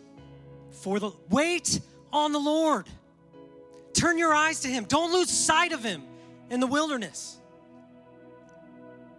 for 0.70 0.98
the 0.98 1.10
wait 1.30 1.80
on 2.12 2.32
the 2.32 2.38
Lord. 2.38 2.86
Turn 3.92 4.18
your 4.18 4.34
eyes 4.34 4.60
to 4.60 4.68
him. 4.68 4.84
Don't 4.84 5.12
lose 5.12 5.30
sight 5.30 5.72
of 5.72 5.82
him 5.82 6.02
in 6.50 6.60
the 6.60 6.66
wilderness. 6.66 7.38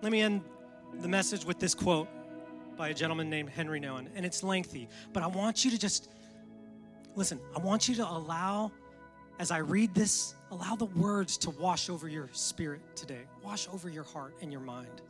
Let 0.02 0.12
me 0.12 0.22
end 0.22 0.42
the 1.02 1.08
message 1.08 1.46
with 1.46 1.60
this 1.60 1.74
quote 1.74 2.08
by 2.78 2.90
a 2.90 2.94
gentleman 2.94 3.30
named 3.30 3.50
Henri 3.50 3.80
Nouwen, 3.80 4.08
and 4.16 4.26
it's 4.26 4.44
lengthy, 4.44 4.88
but 5.14 5.24
I 5.24 5.28
want 5.28 5.64
you 5.66 5.72
to 5.72 5.80
just 5.80 6.10
listen. 7.16 7.40
I 7.56 7.60
want 7.60 7.88
you 7.88 7.96
to 7.96 8.08
allow, 8.08 8.72
as 9.40 9.52
I 9.52 9.60
read 9.60 9.94
this, 9.94 10.36
allow 10.52 10.76
the 10.76 10.86
words 10.86 11.38
to 11.40 11.50
wash 11.52 11.90
over 11.90 12.08
your 12.08 12.30
spirit 12.32 12.82
today, 12.96 13.22
wash 13.44 13.68
over 13.74 13.90
your 13.90 14.04
heart 14.04 14.36
and 14.42 14.52
your 14.52 14.62
mind. 14.62 15.02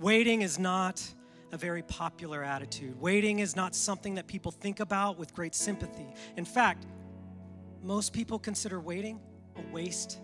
Waiting 0.00 0.42
is 0.42 0.58
not 0.58 1.02
a 1.52 1.56
very 1.56 1.82
popular 1.82 2.42
attitude. 2.42 2.98
Waiting 3.00 3.40
is 3.40 3.54
not 3.54 3.74
something 3.74 4.14
that 4.14 4.26
people 4.26 4.50
think 4.50 4.80
about 4.80 5.18
with 5.18 5.34
great 5.34 5.54
sympathy. 5.54 6.06
In 6.36 6.44
fact, 6.44 6.86
most 7.82 8.12
people 8.12 8.38
consider 8.38 8.80
waiting 8.80 9.20
a 9.56 9.72
waste 9.72 10.20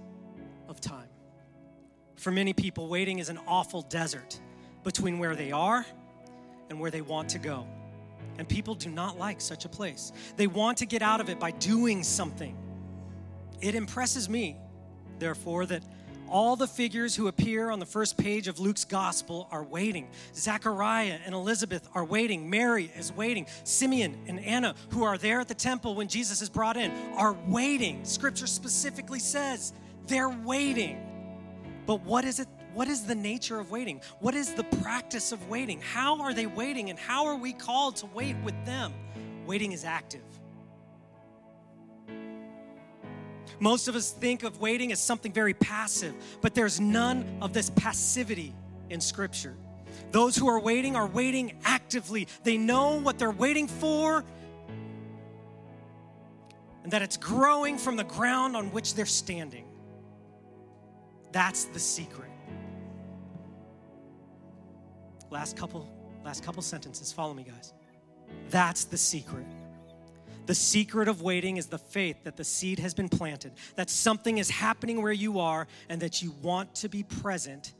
of 0.68 0.80
time. 0.80 1.08
For 2.16 2.32
many 2.32 2.52
people, 2.52 2.88
waiting 2.88 3.18
is 3.18 3.28
an 3.28 3.38
awful 3.46 3.82
desert 3.82 4.40
between 4.84 5.18
where 5.18 5.34
they 5.34 5.52
are 5.52 5.84
and 6.70 6.78
where 6.78 6.90
they 6.90 7.00
want 7.00 7.28
to 7.30 7.38
go. 7.38 7.66
And 8.38 8.48
people 8.48 8.74
do 8.74 8.90
not 8.90 9.18
like 9.18 9.40
such 9.40 9.64
a 9.64 9.68
place. 9.68 10.12
They 10.36 10.46
want 10.46 10.78
to 10.78 10.86
get 10.86 11.02
out 11.02 11.20
of 11.20 11.28
it 11.28 11.40
by 11.40 11.50
doing 11.50 12.02
something. 12.02 12.56
It 13.60 13.74
impresses 13.74 14.28
me, 14.28 14.56
therefore, 15.18 15.66
that 15.66 15.82
all 16.28 16.56
the 16.56 16.66
figures 16.66 17.16
who 17.16 17.26
appear 17.28 17.70
on 17.70 17.78
the 17.78 17.86
first 17.86 18.16
page 18.16 18.48
of 18.48 18.60
Luke's 18.60 18.84
gospel 18.84 19.48
are 19.50 19.64
waiting. 19.64 20.08
Zechariah 20.34 21.18
and 21.24 21.34
Elizabeth 21.34 21.88
are 21.94 22.04
waiting. 22.04 22.50
Mary 22.50 22.92
is 22.96 23.12
waiting. 23.12 23.46
Simeon 23.64 24.16
and 24.26 24.38
Anna, 24.40 24.74
who 24.90 25.04
are 25.04 25.18
there 25.18 25.40
at 25.40 25.48
the 25.48 25.54
temple 25.54 25.94
when 25.94 26.06
Jesus 26.06 26.42
is 26.42 26.50
brought 26.50 26.76
in, 26.76 26.92
are 27.16 27.34
waiting. 27.46 28.04
Scripture 28.04 28.46
specifically 28.46 29.18
says 29.18 29.72
they're 30.06 30.28
waiting. 30.28 31.04
But 31.86 32.02
what 32.02 32.24
is 32.24 32.40
it? 32.40 32.48
What 32.74 32.88
is 32.88 33.04
the 33.04 33.14
nature 33.14 33.58
of 33.58 33.70
waiting? 33.70 34.00
What 34.20 34.34
is 34.34 34.54
the 34.54 34.64
practice 34.64 35.32
of 35.32 35.48
waiting? 35.48 35.80
How 35.80 36.20
are 36.20 36.34
they 36.34 36.46
waiting 36.46 36.90
and 36.90 36.98
how 36.98 37.26
are 37.26 37.36
we 37.36 37.52
called 37.52 37.96
to 37.96 38.06
wait 38.06 38.36
with 38.44 38.54
them? 38.64 38.92
Waiting 39.46 39.72
is 39.72 39.84
active. 39.84 40.22
Most 43.60 43.88
of 43.88 43.96
us 43.96 44.10
think 44.10 44.44
of 44.44 44.60
waiting 44.60 44.92
as 44.92 45.00
something 45.00 45.32
very 45.32 45.54
passive, 45.54 46.14
but 46.40 46.54
there's 46.54 46.78
none 46.78 47.38
of 47.40 47.52
this 47.52 47.70
passivity 47.70 48.54
in 48.90 49.00
Scripture. 49.00 49.56
Those 50.12 50.36
who 50.36 50.48
are 50.48 50.60
waiting 50.60 50.94
are 50.94 51.06
waiting 51.06 51.58
actively. 51.64 52.28
They 52.44 52.56
know 52.56 53.00
what 53.00 53.18
they're 53.18 53.30
waiting 53.30 53.66
for 53.66 54.24
and 56.88 56.92
that 56.92 57.02
it's 57.02 57.16
growing 57.18 57.76
from 57.76 57.96
the 57.96 58.04
ground 58.04 58.56
on 58.56 58.72
which 58.72 58.94
they're 58.94 59.04
standing. 59.04 59.66
That's 61.32 61.64
the 61.64 61.78
secret. 61.78 62.27
Last 65.30 65.56
couple 65.56 65.88
last 66.24 66.44
couple 66.44 66.62
sentences. 66.62 67.12
Follow 67.12 67.34
me, 67.34 67.44
guys. 67.44 67.72
That's 68.50 68.84
the 68.84 68.98
secret. 68.98 69.46
The 70.46 70.54
secret 70.54 71.08
of 71.08 71.20
waiting 71.20 71.58
is 71.58 71.66
the 71.66 71.78
faith 71.78 72.24
that 72.24 72.36
the 72.36 72.44
seed 72.44 72.78
has 72.78 72.94
been 72.94 73.08
planted, 73.08 73.52
that 73.76 73.90
something 73.90 74.38
is 74.38 74.48
happening 74.48 75.02
where 75.02 75.12
you 75.12 75.40
are, 75.40 75.66
and 75.90 76.00
that 76.00 76.22
you 76.22 76.34
want 76.42 76.74
to 76.76 76.88
be 76.88 77.02
present 77.02 77.74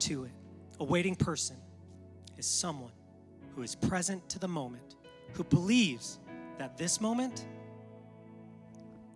to 0.00 0.24
it. 0.24 0.32
A 0.80 0.84
waiting 0.84 1.14
person 1.14 1.56
is 2.38 2.46
someone 2.46 2.92
who 3.54 3.62
is 3.62 3.74
present 3.74 4.26
to 4.30 4.38
the 4.38 4.48
moment, 4.48 4.96
who 5.34 5.44
believes 5.44 6.18
that 6.58 6.78
this 6.78 7.00
moment 7.00 7.46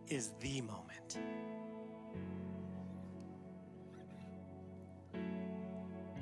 is 0.08 0.32
the 0.40 0.60
moment. 0.60 1.18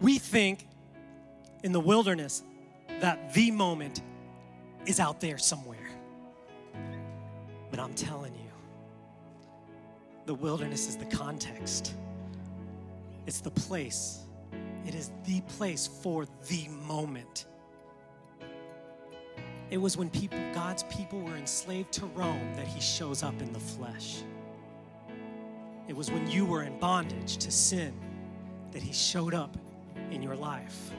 We 0.00 0.18
think 0.18 0.67
in 1.62 1.72
the 1.72 1.80
wilderness 1.80 2.42
that 3.00 3.32
the 3.34 3.50
moment 3.50 4.02
is 4.86 5.00
out 5.00 5.20
there 5.20 5.38
somewhere. 5.38 5.88
But 7.70 7.80
I'm 7.80 7.94
telling 7.94 8.34
you, 8.34 8.50
the 10.26 10.34
wilderness 10.34 10.88
is 10.88 10.96
the 10.96 11.06
context, 11.06 11.94
it's 13.26 13.40
the 13.40 13.50
place. 13.50 14.20
It 14.86 14.94
is 14.94 15.11
the 15.26 15.42
place 15.42 15.86
for 15.86 16.26
the 16.48 16.68
moment. 16.86 17.44
It 19.70 19.76
was 19.76 19.98
when 19.98 20.09
people, 20.09 20.38
God's 20.54 20.82
people 20.84 21.20
were 21.20 21.36
enslaved 21.36 21.92
to 21.94 22.06
Rome 22.06 22.54
that 22.56 22.66
he 22.66 22.80
shows 22.80 23.22
up 23.22 23.38
in 23.42 23.52
the 23.52 23.61
flesh. 23.61 24.22
It 25.88 25.94
was 25.94 26.11
when 26.11 26.30
you 26.30 26.46
were 26.46 26.62
in 26.62 26.78
bondage 26.78 27.36
to 27.38 27.50
sin 27.50 27.92
that 28.72 28.82
he 28.82 28.94
showed 28.94 29.34
up 29.34 29.59
in 30.11 30.22
your 30.22 30.36
life. 30.36 30.90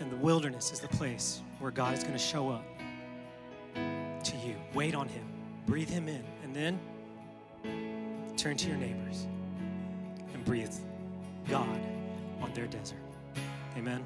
And 0.00 0.10
the 0.10 0.16
wilderness 0.16 0.72
is 0.72 0.80
the 0.80 0.88
place 0.88 1.40
where 1.58 1.70
God 1.70 1.94
is 1.94 2.02
going 2.02 2.14
to 2.14 2.18
show 2.18 2.50
up 2.50 2.64
to 3.74 4.36
you. 4.38 4.56
Wait 4.74 4.94
on 4.94 5.08
Him, 5.08 5.24
breathe 5.66 5.88
Him 5.88 6.08
in, 6.08 6.24
and 6.42 6.54
then 6.54 6.78
turn 8.36 8.56
to 8.56 8.68
your 8.68 8.76
neighbors 8.76 9.26
and 10.32 10.44
breathe 10.44 10.74
God 11.48 11.80
on 12.40 12.52
their 12.54 12.66
desert. 12.66 12.98
Amen. 13.76 14.04